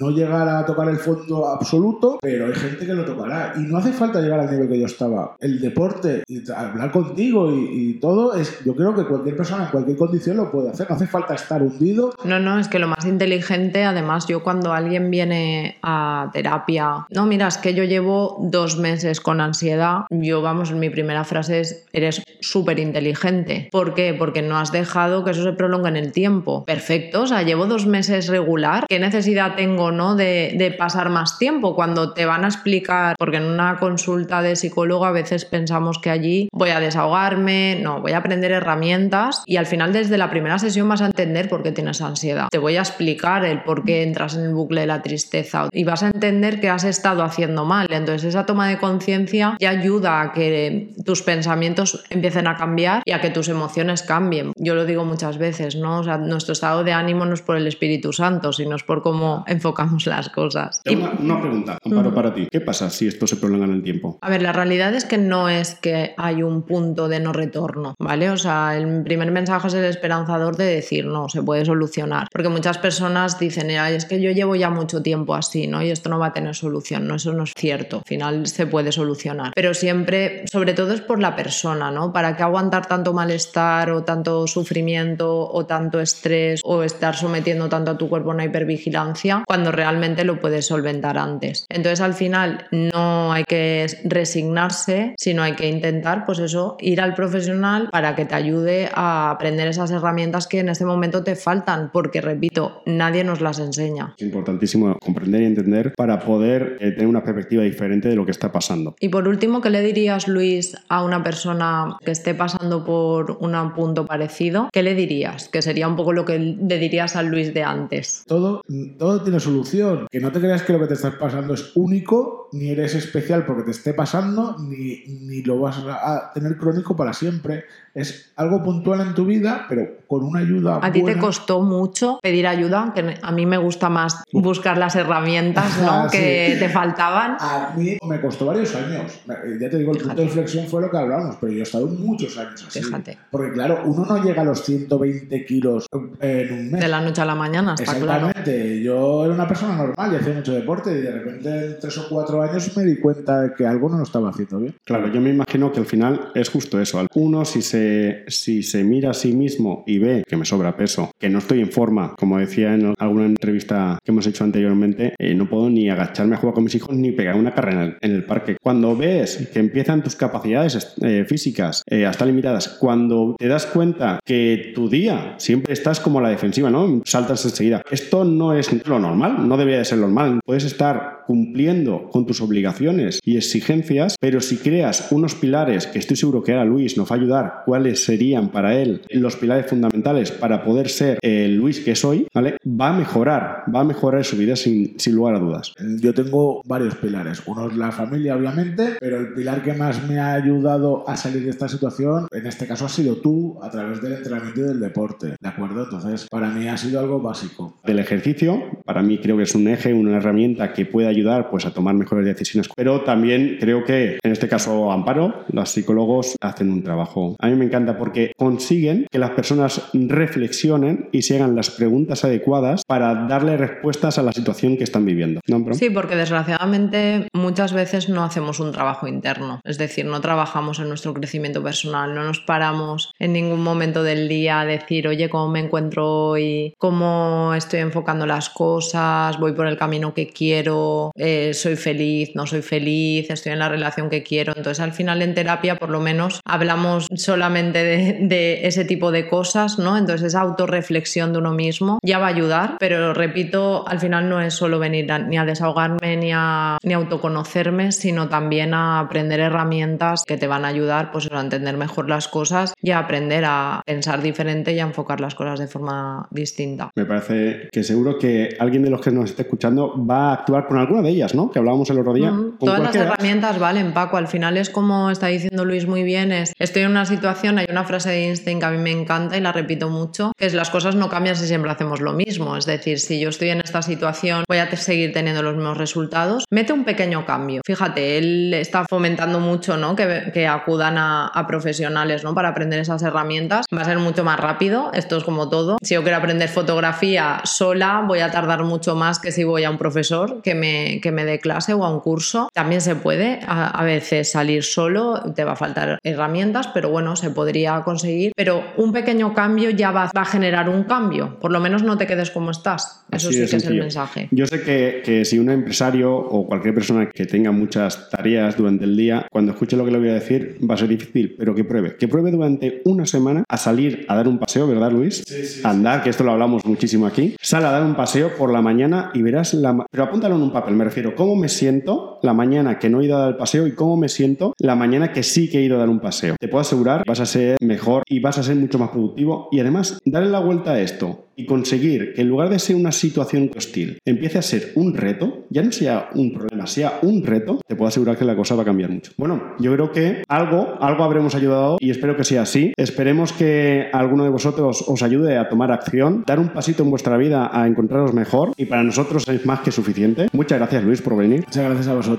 no 0.00 0.11
llegar 0.11 0.48
a 0.48 0.64
tocar 0.66 0.88
el 0.88 0.98
fondo 0.98 1.46
absoluto, 1.46 2.18
pero 2.20 2.46
hay 2.46 2.54
gente 2.54 2.87
que 2.87 2.92
lo 2.92 3.04
tocará. 3.04 3.54
Y 3.56 3.61
no 3.61 3.78
hace 3.78 3.92
falta 3.92 4.20
llegar 4.20 4.40
al 4.40 4.50
nivel 4.50 4.68
que 4.68 4.78
yo 4.78 4.87
estaba. 4.87 5.37
El 5.40 5.61
deporte, 5.61 6.22
hablar 6.54 6.90
contigo 6.90 7.50
y, 7.50 7.98
todo, 8.00 8.35
es, 8.35 8.62
yo 8.64 8.74
creo 8.74 8.94
que 8.94 9.04
cualquier 9.04 9.37
persona 9.37 9.64
en 9.64 9.70
cualquier 9.70 9.96
condición 9.96 10.37
lo 10.37 10.50
puede 10.50 10.70
hacer. 10.70 10.88
No 10.88 10.96
hace 10.96 11.06
falta 11.06 11.35
estar 11.35 11.62
hundido 11.62 12.12
No, 12.24 12.38
no, 12.38 12.59
es 12.59 12.68
que 12.68 12.78
lo 12.78 12.88
más 12.88 13.04
inteligente, 13.04 13.85
además, 13.85 14.26
yo 14.26 14.42
cuando 14.42 14.72
alguien 14.72 15.11
viene 15.11 15.78
a 15.83 16.30
terapia, 16.33 17.06
no, 17.11 17.26
mira, 17.26 17.48
es 17.48 17.59
que 17.59 17.74
yo 17.74 17.85
llevo 17.85 18.38
dos 18.50 18.76
meses 18.76 19.20
con 19.20 19.40
ansiedad, 19.40 20.04
yo, 20.11 20.42
vamos, 20.42 20.72
mi 20.72 20.90
primera 20.90 21.24
frase 21.24 21.61
es, 21.61 21.87
eres 21.92 22.22
súper 22.40 22.78
inteligente. 22.78 23.68
¿Por 23.70 23.94
Porque 24.14 24.42
no 24.42 24.59
has 24.59 24.73
dejado 24.73 25.25
que 25.25 25.33
eso 25.33 25.42
se 25.42 25.53
prolongue 25.53 25.88
en 25.88 25.96
el 25.96 26.12
tiempo. 26.12 26.64
Perfecto, 26.64 27.23
o 27.23 27.27
sea, 27.27 27.42
llevo 27.42 27.66
dos 27.66 27.87
meses 27.87 28.29
regular, 28.29 28.87
¿qué 28.88 28.99
necesidad 28.99 29.55
tengo, 29.57 29.92
no, 29.92 30.14
de, 30.14 30.55
de 30.57 30.70
pasar 30.70 31.11
más 31.11 31.38
tiempo? 31.38 31.75
Cuando 31.75 32.12
te 32.12 32.27
van 32.27 32.44
a 32.44 32.49
explicar, 32.49 33.16
porque 33.18 33.38
en 33.38 33.44
una 33.44 33.79
consulta 33.79 34.42
de 34.42 34.57
psicólogo 34.57 35.05
a 35.05 35.12
veces 35.12 35.44
pensamos 35.44 35.99
que 35.99 36.11
allí 36.11 36.49
voy 36.53 36.70
a 36.70 36.81
desahogarme, 36.81 37.79
no, 37.81 38.01
voy 38.01 38.12
a 38.12 38.18
aprender 38.18 38.53
herramientas 38.53 39.42
y 39.46 39.57
al 39.57 39.66
final 39.66 39.92
desde 39.92 40.18
la 40.18 40.31
primera 40.31 40.59
sesión 40.59 40.88
vas 40.88 41.03
a 41.03 41.07
entender 41.07 41.49
por 41.49 41.62
qué 41.62 41.73
tienes 41.73 42.01
ansiedad. 42.01 42.49
Te 42.51 42.59
voy 42.59 42.77
a 42.77 42.81
explicar 42.81 43.44
el 43.44 43.62
por 43.62 43.85
qué 43.85 44.03
entras 44.03 44.35
en 44.37 44.44
el 44.44 44.55
bucle 44.55 44.83
de 44.83 44.87
la 44.87 45.03
tristeza 45.03 45.68
y 45.73 45.85
vas 45.85 46.03
a 46.03 46.09
entender 46.09 46.61
que 46.61 46.68
has 46.68 46.85
estado 46.85 47.23
haciendo 47.23 47.64
mal. 47.64 47.87
Entonces 47.90 48.25
esa 48.25 48.46
toma 48.46 48.68
de 48.68 48.79
conciencia 48.79 49.57
ya 49.59 49.70
ayuda 49.70 50.20
a 50.20 50.33
que 50.33 50.90
tus 51.05 51.23
pensamientos 51.23 52.05
empiecen 52.11 52.46
a 52.46 52.57
cambiar 52.57 53.03
y 53.05 53.12
a 53.12 53.20
que 53.20 53.31
tus 53.31 53.49
emociones 53.49 54.00
cambien. 54.03 54.53
Yo 54.57 54.75
lo 54.75 54.85
digo 54.85 55.05
muchas 55.05 55.39
veces, 55.39 55.77
¿no? 55.77 56.01
O 56.01 56.05
sea, 56.05 56.19
nuestro 56.19 56.53
estado 56.53 56.85
de 56.85 56.93
ánimo 56.93 57.25
no 57.27 57.35
es 57.35 57.43
por 57.43 57.57
el 57.57 57.67
Espíritu 57.67 58.13
Santo, 58.13 58.53
sino 58.53 58.77
es 58.77 58.83
por 58.83 59.03
cómo 59.03 59.45
enfocamos 59.47 60.07
las 60.07 60.29
cosas. 60.29 60.81
Y- 60.85 60.95
una, 60.97 61.11
una 61.19 61.41
pregunta, 61.41 61.79
Amparo, 61.85 62.15
para 62.15 62.35
ti. 62.35 62.49
¿Qué 62.51 62.61
pasa 62.61 62.91
si 62.91 63.07
esto 63.09 63.27
se 63.27 63.37
prolonga 63.37 63.65
en 63.67 63.73
el 63.73 63.83
tiempo? 63.83 64.19
A 64.23 64.31
ver, 64.31 64.43
la 64.43 64.53
realidad 64.53 64.95
es 64.95 65.05
que 65.05 65.19
no 65.19 65.49
es 65.49 65.75
que 65.75 66.15
hay 66.17 66.43
un 66.43 66.63
punto 66.63 67.09
de 67.09 67.21
no 67.21 67.33
retorno, 67.33 67.95
¿vale? 67.99 68.31
O 68.31 68.37
sea, 68.37 68.77
el 68.77 69.03
primer 69.03 69.31
mensaje 69.31 69.69
es 69.69 69.75
el 69.75 69.85
esperanzador 69.85 70.57
de 70.57 70.65
decir, 70.65 71.07
no, 71.07 71.29
se 71.29 71.43
puede 71.43 71.65
solucionar. 71.65 72.29
Porque 72.33 72.49
muchas 72.49 72.79
personas 72.79 73.39
dicen, 73.39 73.71
"Ay, 73.71 73.95
es 73.95 74.05
que 74.05 74.21
yo 74.21 74.31
llevo 74.31 74.55
ya 74.57 74.71
mucho 74.71 75.03
tiempo 75.03 75.35
así, 75.35 75.67
¿no? 75.67 75.83
Y 75.83 75.91
esto 75.91 76.09
no 76.11 76.19
va 76.19 76.27
a 76.27 76.33
tener 76.33 76.55
solución, 76.55 77.07
¿no? 77.07 77.17
Eso 77.17 77.33
no 77.33 77.45
es 77.45 77.53
cierto. 77.57 77.99
Al 77.99 78.05
final 78.05 78.47
se 78.47 78.67
puede 78.67 78.93
solucionar. 78.93 79.53
Pero 79.55 79.75
siempre, 79.75 80.45
sobre 80.51 80.75
todo 80.75 80.93
es 80.93 81.01
por 81.01 81.19
la 81.21 81.37
persona, 81.37 81.91
¿no? 81.91 82.13
¿Para 82.13 82.37
qué 82.37 82.43
aguantar 82.43 82.87
tanto 82.87 83.13
malestar 83.13 83.80
o 83.88 84.05
tanto 84.05 84.47
sufrimiento 84.47 85.49
o 85.49 85.64
tanto 85.64 85.99
estrés 86.01 86.61
o 86.64 86.83
estar 86.83 87.16
sometiendo 87.16 87.71
tanto 87.71 87.93
a 87.93 87.97
tu 87.97 88.11
cuerpo 88.11 88.31
a 88.31 88.35
una 88.35 88.45
hipervigilancia 88.45 89.45
cuando 89.47 89.73
realmente 89.73 90.25
lo 90.25 90.40
puedes 90.40 90.66
solventar 90.66 91.16
antes? 91.16 91.64
Entonces, 91.71 92.03
al 92.03 92.12
final, 92.12 92.66
no 92.71 93.33
hay 93.33 93.45
que 93.45 93.87
resignarse, 94.05 95.14
sino 95.16 95.43
hay 95.43 95.55
que 95.55 95.69
intentar, 95.69 96.27
pues 96.27 96.38
eso, 96.40 96.77
ir 96.81 97.01
al 97.01 97.14
profesional 97.14 97.88
para 97.90 98.14
que 98.14 98.27
te 98.27 98.35
ayude 98.35 98.90
a 98.93 99.31
aprender 99.31 99.69
esas 99.69 99.90
herramientas 99.90 100.47
que 100.47 100.59
en 100.59 100.69
este 100.69 100.85
momento 100.85 101.25
te 101.25 101.37
faltan, 101.37 101.90
porque 101.93 102.21
repito, 102.21 102.83
nadie 102.85 103.25
nos 103.25 103.40
las 103.40 103.59
enseña. 103.59 104.14
Es 104.19 104.25
importantísimo 104.25 104.99
comprender 104.99 105.43
y 105.43 105.47
entender 105.47 105.95
para 105.97 106.19
poder 106.19 106.77
eh, 106.81 106.90
tener 106.90 107.07
una 107.07 107.25
perspectiva 107.25 107.62
diferente 107.62 108.09
de 108.09 108.16
lo 108.16 108.25
que 108.25 108.33
está 108.33 108.53
pasando. 108.53 108.95
Y 109.01 109.09
por 109.09 109.29
último, 109.29 109.61
¿qué 109.61 109.71
le 109.71 109.83
dirías, 109.83 110.29
Luis, 110.29 110.77
a 110.88 111.05
una 111.05 111.23
persona 111.23 111.97
que 112.05 112.11
esté 112.11 112.35
pasando 112.35 112.85
por 112.85 113.38
un 113.70 113.74
punto 113.74 114.06
parecido? 114.06 114.68
¿Qué 114.72 114.83
le 114.83 114.94
dirías? 114.94 115.48
Que 115.48 115.62
sería 115.62 115.88
un 115.88 115.96
poco 115.96 116.12
lo 116.12 116.24
que 116.24 116.38
le 116.38 116.78
dirías 116.78 117.16
al 117.16 117.26
Luis 117.26 117.54
de 117.54 117.62
antes. 117.62 118.24
Todo, 118.26 118.62
todo 118.98 119.22
tiene 119.22 119.40
solución. 119.40 120.06
Que 120.11 120.20
no 120.20 120.33
te 120.33 120.40
creas 120.40 120.62
que 120.62 120.72
lo 120.72 120.80
que 120.80 120.87
te 120.87 120.94
estás 120.94 121.14
pasando 121.14 121.54
es 121.54 121.72
único, 121.74 122.39
ni 122.53 122.71
eres 122.71 122.95
especial 122.95 123.45
porque 123.47 123.63
te 123.63 123.71
esté 123.71 123.95
pasando, 123.95 124.57
ni, 124.59 125.05
ni 125.07 125.43
lo 125.43 125.61
vas 125.61 125.79
a 125.79 126.31
tener 126.35 126.57
crónico 126.57 126.97
para 126.97 127.13
siempre. 127.13 127.65
Es 127.93 128.33
algo 128.37 128.63
puntual 128.63 129.01
en 129.01 129.15
tu 129.15 129.27
vida, 129.27 129.67
pero 129.69 130.01
con 130.07 130.23
una 130.23 130.41
ayuda. 130.41 130.79
¿A 130.81 130.93
ti 130.93 131.03
te 131.05 131.19
costó 131.19 131.61
mucho 131.61 132.21
pedir 132.23 132.47
ayuda? 132.47 132.93
Que 132.95 133.19
a 133.21 133.33
mí 133.33 133.47
me 133.47 133.59
gusta 133.59 133.89
más 133.89 134.23
buscar 134.33 134.79
las 134.79 134.95
herramientas 134.97 135.79
¿no? 135.81 135.91
Ah, 136.01 136.09
sí. 136.09 136.19
que 136.19 136.57
te 136.59 136.69
faltaban. 136.69 137.37
A 137.41 137.75
mí 137.77 137.99
me 138.07 138.21
costó 138.21 138.47
varios 138.47 138.75
años. 138.77 139.21
Ya 139.61 139.69
te 139.69 139.79
digo, 139.79 139.91
el 139.93 139.99
punto 139.99 140.05
Fíjate. 140.05 140.21
de 140.21 140.27
inflexión 140.27 140.67
fue 140.69 140.81
lo 140.83 140.91
que 140.91 140.97
hablamos, 140.97 141.37
pero 141.41 141.53
yo 141.53 141.61
he 141.61 141.63
estado 141.63 141.87
muchos 141.89 142.39
años 142.39 142.65
así. 142.67 142.81
Fíjate. 142.81 143.19
Porque 143.31 143.53
claro, 143.53 143.83
uno 143.85 144.05
no 144.07 144.23
llega 144.23 144.43
a 144.43 144.45
los 144.45 144.65
120 144.65 145.45
kilos 145.45 145.87
en 146.21 146.53
un 146.53 146.71
mes. 146.71 146.81
De 146.81 146.89
la 146.89 147.01
noche 147.01 147.21
a 147.23 147.25
la 147.25 147.35
mañana, 147.35 147.75
está 147.79 147.99
claro. 147.99 148.29
Exactamente. 148.29 148.83
Yo 148.83 149.25
era 149.25 149.35
una 149.35 149.49
persona 149.49 149.77
normal 149.77 150.13
y 150.13 150.17
hacía 150.17 150.35
mucho 150.35 150.53
deporte 150.53 150.93
y 150.93 151.01
de 151.03 151.11
repente 151.11 151.67
en 151.67 151.81
tres 151.81 151.99
o 151.99 152.09
cuatro 152.09 152.39
años 152.42 152.76
me 152.76 152.85
di 152.85 152.96
cuenta 152.96 153.42
de 153.42 153.55
que 153.55 153.66
algo 153.66 153.88
no 153.88 153.98
lo 153.98 154.03
estaba 154.03 154.31
haciendo 154.31 154.59
bien. 154.59 154.74
Claro, 154.85 155.12
yo 155.12 155.20
me 155.20 155.31
imagino 155.31 155.72
que 155.72 155.81
al 155.81 155.87
final 155.87 156.31
es 156.35 156.48
justo 156.48 156.81
eso. 156.81 157.05
Uno, 157.14 157.44
si 157.44 157.62
se, 157.62 158.24
si 158.29 158.62
se 158.62 158.85
mira 158.85 159.11
a 159.11 159.14
sí 159.14 159.33
mismo 159.33 159.85
y 159.87 159.98
ve 159.98 160.24
que 160.26 160.37
me 160.37 160.44
sobra 160.44 160.76
peso, 160.76 161.11
que 161.18 161.29
no 161.29 161.38
estoy 161.38 161.61
en 161.61 161.70
forma, 161.70 162.14
como 162.18 162.38
decía 162.38 162.74
en 162.74 162.94
alguna 162.98 163.26
entrevista 163.26 163.98
que 164.03 164.11
hemos 164.11 164.26
hecho 164.26 164.44
anteriormente, 164.44 165.14
eh, 165.18 165.35
no 165.35 165.48
puedo 165.48 165.70
ni 165.70 165.88
agacharme 165.88 166.35
a 166.35 166.38
jugar 166.38 166.55
con 166.55 166.64
mis 166.64 166.74
hijos 166.74 166.94
ni 166.96 167.12
pegar 167.12 167.37
una 167.37 167.55
carrera 167.55 167.96
en 168.00 168.12
el, 168.12 168.24
parque. 168.24 168.57
Cuando 168.62 168.96
ves 168.96 169.48
que 169.53 169.59
empiezan 169.59 170.03
tus 170.03 170.14
capacidades 170.14 170.94
eh, 171.00 171.24
físicas 171.26 171.83
eh, 171.87 172.07
a 172.07 172.11
estar 172.11 172.26
limitadas, 172.26 172.68
cuando 172.68 173.35
te 173.38 173.48
das 173.48 173.66
cuenta 173.66 174.20
que 174.24 174.72
tu 174.74 174.88
día 174.88 175.35
siempre 175.38 175.72
estás 175.72 176.00
como 176.00 176.18
a 176.18 176.22
la 176.22 176.29
defensiva, 176.29 176.70
¿no? 176.70 177.03
Saltas 177.05 177.44
enseguida. 177.44 177.83
Esto 177.90 178.24
no 178.24 178.53
es 178.53 178.87
lo 178.87 178.98
normal, 178.98 179.48
no 179.48 179.57
debería 179.57 179.79
de 179.79 179.85
ser 179.85 179.98
normal. 179.98 180.40
Puedes 180.44 180.64
estar 180.64 181.19
cumpliendo 181.31 182.09
con 182.11 182.27
tus 182.27 182.40
obligaciones 182.40 183.21
y 183.25 183.37
exigencias, 183.37 184.16
pero 184.19 184.40
si 184.40 184.57
creas 184.57 185.12
unos 185.12 185.37
pilares 185.37 185.87
que 185.87 186.01
estoy 186.01 186.16
seguro 186.16 186.43
que 186.43 186.51
ahora 186.51 186.64
Luis 186.64 186.97
nos 186.97 187.09
va 187.09 187.14
a 187.14 187.19
ayudar, 187.21 187.53
cuáles 187.66 188.05
serían 188.05 188.49
para 188.49 188.75
él 188.75 189.03
los 189.11 189.37
pilares 189.37 189.66
fundamentales 189.66 190.33
para 190.33 190.64
poder 190.64 190.88
ser 190.88 191.21
el 191.23 191.55
Luis 191.55 191.79
que 191.79 191.95
soy, 191.95 192.27
¿vale? 192.35 192.57
Va 192.66 192.88
a 192.88 192.93
mejorar, 192.99 193.62
va 193.73 193.83
a 193.83 193.85
mejorar 193.85 194.25
su 194.25 194.37
vida 194.37 194.57
sin, 194.57 194.99
sin 194.99 195.14
lugar 195.14 195.37
a 195.37 195.38
dudas. 195.38 195.73
Yo 196.01 196.12
tengo 196.12 196.62
varios 196.64 196.97
pilares. 196.97 197.45
Uno 197.47 197.69
es 197.69 197.77
la 197.77 197.93
familia, 197.93 198.35
obviamente, 198.35 198.97
pero 198.99 199.21
el 199.21 199.33
pilar 199.33 199.62
que 199.62 199.75
más 199.75 200.05
me 200.09 200.19
ha 200.19 200.35
ayudado 200.35 201.09
a 201.09 201.16
salir 201.16 201.45
de 201.45 201.51
esta 201.51 201.69
situación, 201.69 202.27
en 202.33 202.45
este 202.45 202.66
caso, 202.66 202.87
ha 202.87 202.88
sido 202.88 203.19
tú, 203.19 203.57
a 203.62 203.71
través 203.71 204.03
del 204.03 204.14
entrenamiento 204.14 204.62
y 204.62 204.64
del 204.64 204.81
deporte. 204.81 205.37
¿De 205.40 205.49
acuerdo? 205.49 205.85
Entonces, 205.85 206.27
para 206.29 206.51
mí 206.51 206.66
ha 206.66 206.77
sido 206.77 206.99
algo 206.99 207.21
básico. 207.21 207.79
Del 207.85 208.01
ejercicio 208.01 208.64
Para 208.85 209.01
mí 209.03 209.19
creo 209.19 209.37
que 209.37 209.45
es 209.45 209.55
un 209.55 209.69
eje, 209.69 209.95
una 209.95 210.16
herramienta 210.16 210.73
que 210.73 210.87
puede 210.87 211.07
ayudar 211.07 211.19
pues, 211.50 211.66
a 211.66 211.72
tomar 211.72 211.94
mejores 211.94 212.24
decisiones. 212.24 212.70
Pero 212.74 213.02
también 213.02 213.56
creo 213.61 213.85
que, 213.85 214.18
en 214.22 214.33
este 214.33 214.48
caso, 214.48 214.90
Amparo, 214.90 215.44
los 215.52 215.70
psicólogos 215.70 216.37
hacen 216.40 216.70
un 216.70 216.83
trabajo. 216.83 217.37
A 217.38 217.48
mí 217.48 217.56
me 217.56 217.64
encanta 217.64 217.98
porque 217.98 218.33
consiguen 218.37 219.06
que 219.11 219.18
las 219.18 219.30
personas 219.30 219.90
reflexionen 219.92 221.09
y 221.12 221.22
se 221.22 221.37
hagan 221.37 221.56
las 221.56 221.70
preguntas 221.70 222.24
adecuadas 222.24 222.85
para 222.87 223.26
darle 223.26 223.56
respuestas 223.56 224.18
a 224.18 224.22
la 224.22 224.33
situación 224.33 224.76
que 224.76 224.85
están 224.85 225.04
viviendo. 225.04 225.40
Sí, 225.72 225.90
porque 225.90 226.16
desgraciadamente 226.16 227.28
muchas 227.33 227.72
veces 227.72 228.09
no 228.09 228.24
hacemos 228.24 228.61
un 228.61 228.72
trabajo 228.72 229.06
interno. 229.06 229.61
Es 229.64 229.78
decir, 229.78 230.04
no 230.06 230.20
trabajamos 230.20 230.78
en 230.78 230.88
nuestro 230.88 231.14
crecimiento 231.14 231.62
personal, 231.62 232.14
no 232.14 232.24
nos 232.24 232.40
paramos 232.40 233.12
en 233.18 233.33
ningún 233.33 233.62
momento 233.62 234.02
del 234.02 234.28
día 234.28 234.61
a 234.61 234.66
decir, 234.66 235.09
oye, 235.09 235.28
¿cómo 235.28 235.48
me 235.48 235.61
encuentro 235.61 236.06
hoy? 236.09 236.74
¿Cómo 236.78 237.54
estoy 237.54 237.80
enfocando 237.80 238.26
las 238.26 238.50
cosas? 238.50 239.38
¿Voy 239.38 239.52
por 239.52 239.66
el 239.66 239.76
camino 239.76 240.14
que 240.14 240.28
quiero? 240.28 241.10
Eh, 241.16 241.53
¿Soy 241.55 241.77
feliz? 241.77 242.31
¿No 242.35 242.46
soy 242.46 242.62
feliz? 242.62 243.31
¿Estoy 243.31 243.53
en 243.53 243.59
la 243.59 243.68
relación 243.68 244.11
que 244.11 244.23
quiero? 244.23 244.53
Entonces, 244.57 244.81
al 244.81 244.92
final 244.92 245.23
en 245.23 245.35
terapia, 245.35 245.77
por 245.77 245.90
lo 245.90 246.01
menos, 246.01 246.40
hablamos 246.44 247.07
solamente 247.14 247.83
de, 247.83 248.66
ese 248.66 248.85
tipo 248.85 249.11
de 249.11 249.29
cosas, 249.29 249.79
¿no? 249.79 249.96
Entonces, 249.96 250.29
esa 250.29 250.40
autorreflexión 250.40 251.33
de 251.33 251.38
uno 251.38 251.53
mismo 251.53 251.99
ya 252.03 252.18
va 252.18 252.27
a 252.27 252.31
ayudar, 252.31 252.77
pero 252.79 253.14
repito, 253.14 253.87
al 253.88 254.01
final 254.01 254.29
no 254.29 254.40
es 254.40 254.55
solo 254.55 254.79
venir 254.79 255.11
ni 255.29 255.38
a 255.38 255.44
desahogarme 255.44 256.16
ni 256.16 256.33
a, 256.33 256.79
ni 256.83 256.94
autoconocerme, 256.94 257.92
sino 257.92 258.29
también 258.29 258.75
a 258.75 259.01
aprender 259.01 259.40
herramientas 259.40 260.25
que 260.27 260.37
te 260.37 260.46
van 260.46 260.64
a 260.64 260.68
ayudar 260.68 261.12
pues, 261.12 261.29
a 261.31 261.40
entender 261.40 261.77
mejor 261.77 262.09
las 262.09 262.29
cosas 262.29 262.75
y 262.83 262.90
a 262.90 262.99
aprender 262.99 263.44
a 263.46 263.83
pensar 263.85 264.23
diferente 264.23 264.73
y 264.73 264.81
a 264.81 264.85
enfocar 264.85 265.20
las 265.20 265.35
cosas 265.35 265.59
de 265.59 265.66
forma 265.66 266.29
distinta. 266.31 266.90
Me 266.94 267.05
parece 267.05 267.68
que 267.73 267.83
seguro 267.83 268.18
que 268.18 268.57
alguien 268.59 268.83
de 268.83 268.90
los 268.90 269.01
que 269.01 269.11
nos 269.11 269.31
esté 269.31 269.42
escuchando 269.42 269.94
va 270.07 270.31
a 270.31 270.33
actuar 270.35 270.66
con 270.66 270.79
alguna 270.90 271.09
de 271.09 271.14
ellas, 271.14 271.35
¿no? 271.35 271.50
Que 271.50 271.59
hablábamos 271.59 271.88
el 271.90 272.00
otro 272.00 272.12
día. 272.12 272.33
Todas 272.59 272.81
las 272.81 272.94
herramientas 272.94 273.59
valen, 273.59 273.92
Paco. 273.92 274.16
Al 274.16 274.26
final 274.26 274.57
es 274.57 274.70
como 274.70 275.11
está 275.11 275.29
diciendo 275.29 275.64
Luis 275.64 275.87
muy 275.87 276.03
bien, 276.03 276.33
es 276.33 276.53
estoy 276.59 276.83
en 276.83 276.90
una 276.90 277.07
situación, 277.07 277.59
hay 277.59 277.66
una 277.70 277.85
frase 277.85 278.11
de 278.11 278.24
Einstein 278.26 278.59
que 278.59 278.66
a 278.66 278.70
mí 278.70 278.79
me 278.79 278.90
encanta 278.90 279.37
y 279.37 279.40
la 279.40 279.53
repito 279.53 279.88
mucho, 279.88 280.33
que 280.37 280.46
es 280.46 280.55
las 280.55 280.70
cosas 280.70 280.96
no 280.96 281.09
cambian 281.09 281.37
si 281.37 281.46
siempre 281.46 281.70
hacemos 281.70 282.00
lo 282.00 282.12
mismo. 282.12 282.57
Es 282.57 282.66
decir, 282.66 282.98
si 282.98 283.20
yo 283.20 283.29
estoy 283.29 283.50
en 283.50 283.61
esta 283.61 283.83
situación, 283.83 284.44
voy 284.48 284.59
a 284.59 284.70
seguir 284.76 285.12
teniendo 285.12 285.42
los 285.42 285.55
mismos 285.55 285.79
resultados. 285.79 286.44
Mete 286.50 286.72
un 286.72 286.85
pequeño 286.85 287.24
cambio. 287.24 287.62
Fíjate, 287.64 288.18
él 288.18 288.55
está 288.55 288.85
fomentando 288.88 289.40
mucho 289.40 289.76
¿no? 289.76 289.94
que, 289.94 290.31
que 290.33 290.46
acudan 290.46 290.98
a, 290.98 291.29
a 291.29 291.46
profesionales 291.46 292.24
¿no? 292.24 292.35
para 292.35 292.48
aprender 292.48 292.81
esas 292.81 293.03
herramientas. 293.03 293.66
Va 293.76 293.83
a 293.83 293.85
ser 293.85 293.98
mucho 293.98 294.24
más 294.24 294.40
rápido, 294.40 294.90
esto 294.92 295.16
es 295.16 295.24
como 295.24 295.48
todo. 295.48 295.79
Si 295.83 295.94
yo 295.94 296.03
quiero 296.03 296.18
aprender 296.18 296.48
fotografía 296.48 297.40
sola, 297.44 298.05
voy 298.07 298.20
a 298.20 298.31
tardar 298.31 298.64
mucho 298.64 298.96
más 298.96 299.18
que 299.18 299.33
si 299.33 299.44
voy 299.44 299.64
a 299.64 299.70
un 299.70 299.79
profesor 299.79 300.40
que 300.42 300.55
me, 300.55 300.80
que 301.03 301.12
me 301.12 301.25
dé 301.25 301.38
clase 301.38 301.75
o 301.75 301.85
a 301.85 301.93
un 301.93 302.01
curso. 302.01 302.49
También 302.53 302.81
se 302.81 302.97
puede 302.97 303.40
a, 303.47 303.69
a 303.69 303.85
veces 303.85 304.31
salir 304.31 304.62
solo, 304.62 305.21
te 305.35 305.45
va 305.45 305.53
a 305.53 305.57
faltar 305.57 305.99
herramientas, 306.03 306.69
pero 306.69 306.90
bueno, 306.90 307.16
se 307.16 307.31
podría 307.31 307.83
conseguir. 307.83 308.33
Pero 308.37 308.62
un 308.77 308.93
pequeño 308.93 309.35
cambio 309.35 309.71
ya 309.71 309.90
va, 309.90 310.11
va 310.16 310.23
a 310.23 310.25
generar 310.27 310.69
un 310.69 310.85
cambio. 310.85 311.38
Por 311.40 311.53
lo 311.53 311.61
menos 311.61 311.83
no 311.83 311.97
te 311.99 312.07
quedes 312.07 312.31
como 312.31 312.51
estás. 312.51 313.05
Eso 313.11 313.29
Así 313.29 313.45
sí 313.45 313.51
que 313.51 313.57
es 313.57 313.66
el 313.66 313.79
mensaje. 313.79 314.29
Yo 314.31 314.47
sé 314.47 314.62
que, 314.62 315.03
que 315.05 315.25
si 315.25 315.38
un 315.38 315.51
empresario 315.51 316.14
o 316.14 316.47
cualquier 316.47 316.75
persona 316.75 317.09
que 317.09 317.27
tenga 317.27 317.51
muchas 317.51 318.09
tareas 318.11 318.57
durante 318.57 318.85
el 318.85 318.97
día, 318.97 319.27
cuando 319.31 319.53
escuche 319.53 319.77
lo 319.77 319.85
que 319.85 319.90
le 319.90 319.99
voy 319.99 320.09
a 320.09 320.14
decir, 320.14 320.59
va 320.69 320.75
a 320.75 320.79
ser 320.79 320.88
difícil, 320.88 321.35
pero 321.38 321.55
que 321.55 321.64
pruebe. 321.64 321.97
Que 321.97 322.09
pruebe 322.09 322.31
durante 322.31 322.83
una 322.85 323.07
semana 323.07 323.45
a 323.49 323.57
salir 323.57 324.07
a 324.09 324.16
dar 324.16 324.29
un 324.29 324.38
paseo, 324.38 324.66
¿verdad, 324.66 324.93
Luis? 324.93 325.25
Andar, 325.64 326.03
que 326.03 326.11
esto 326.11 326.25
lo 326.25 326.33
hablamos 326.33 326.64
muchísimo 326.64 327.07
aquí. 327.07 327.35
Sal 327.40 327.64
a 327.64 327.71
dar 327.71 327.83
un 327.83 327.95
paseo 327.95 328.35
por 328.37 328.53
la 328.53 328.62
mañana 328.62 329.11
y 329.14 329.23
verás 329.23 329.55
la... 329.55 329.87
Pero 329.90 330.05
apúntalo 330.05 330.37
en 330.37 330.43
un 330.43 330.53
papel, 330.53 330.69
me 330.74 330.85
refiero, 330.85 331.14
cómo 331.14 331.37
me 331.37 331.48
siento 331.48 332.10
la 332.22 332.35
mañana 332.35 332.78
que 332.78 332.88
no 332.88 333.00
he 333.00 333.06
ido 333.06 333.16
a 333.16 333.20
dar 333.20 333.28
el 333.30 333.37
paseo 333.37 333.66
y 333.66 333.74
cómo 333.74 333.96
me 333.96 334.09
siento 334.09 334.54
la 334.59 334.74
mañana 334.74 335.12
que 335.12 335.22
sí 335.22 335.48
que 335.48 335.59
he 335.59 335.62
ido 335.62 335.76
a 335.76 335.80
dar 335.80 335.88
un 335.88 336.00
paseo. 336.00 336.37
Te 336.38 336.48
puedo 336.48 336.61
asegurar, 336.61 337.04
vas 337.06 337.20
a 337.20 337.26
ser 337.26 337.56
mejor 337.61 338.02
y 338.06 338.20
vas 338.20 338.38
a 338.38 338.42
ser 338.42 338.56
mucho 338.56 338.78
más 338.78 338.90
productivo 338.90 339.48
y 339.50 339.61
además, 339.61 339.98
darle 340.04 340.30
la 340.30 340.40
vuelta 340.40 340.72
a 340.72 340.80
esto 340.80 341.26
y 341.40 341.46
conseguir 341.46 342.12
que 342.12 342.20
en 342.20 342.28
lugar 342.28 342.50
de 342.50 342.59
ser 342.59 342.76
una 342.76 342.92
situación 342.92 343.50
hostil, 343.56 343.98
empiece 344.04 344.38
a 344.38 344.42
ser 344.42 344.72
un 344.74 344.94
reto, 344.94 345.46
ya 345.48 345.62
no 345.62 345.72
sea 345.72 346.11
un 346.14 346.33
problema, 346.33 346.66
sea 346.66 346.98
un 347.02 347.24
reto, 347.24 347.61
te 347.66 347.76
puedo 347.76 347.88
asegurar 347.88 348.18
que 348.18 348.26
la 348.26 348.37
cosa 348.37 348.54
va 348.54 348.62
a 348.62 348.64
cambiar 348.66 348.90
mucho. 348.90 349.12
Bueno, 349.16 349.54
yo 349.59 349.72
creo 349.72 349.90
que 349.90 350.22
algo, 350.28 350.76
algo 350.80 351.02
habremos 351.02 351.35
ayudado 351.35 351.78
y 351.80 351.90
espero 351.90 352.16
que 352.16 352.24
sea 352.24 352.42
así. 352.42 352.74
Esperemos 352.76 353.33
que 353.33 353.88
alguno 353.92 354.24
de 354.24 354.30
vosotros 354.30 354.85
os 354.87 355.02
ayude 355.02 355.38
a 355.38 355.48
tomar 355.48 355.72
acción, 355.72 356.24
dar 356.26 356.38
un 356.38 356.50
pasito 356.50 356.83
en 356.83 356.90
vuestra 356.90 357.16
vida 357.16 357.50
a 357.50 357.66
encontraros 357.66 358.12
mejor 358.12 358.52
y 358.56 358.66
para 358.66 358.83
nosotros 358.83 359.26
es 359.26 359.46
más 359.46 359.61
que 359.61 359.72
suficiente. 359.72 360.28
Muchas 360.33 360.59
gracias 360.59 360.85
Luis 360.85 361.00
por 361.00 361.16
venir. 361.16 361.44
Muchas 361.46 361.64
gracias 361.64 361.88
a 361.88 361.94
vosotros. 361.94 362.10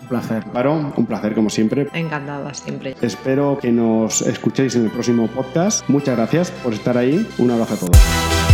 Un 0.00 0.08
placer. 0.08 0.44
Paro, 0.52 0.92
un 0.96 1.06
placer 1.06 1.34
como 1.34 1.50
siempre. 1.50 1.88
Encantada 1.94 2.52
siempre. 2.54 2.96
Espero 3.00 3.58
que 3.60 3.72
nos 3.72 4.22
escuchéis 4.22 4.76
en 4.76 4.84
el 4.84 4.90
próximo 4.90 5.26
podcast. 5.28 5.88
Muchas 5.88 6.16
gracias 6.16 6.50
por 6.50 6.72
estar 6.72 6.96
ahí. 6.96 7.26
Un 7.38 7.50
abrazo 7.50 7.74
a 7.74 7.76
todos. 7.78 8.49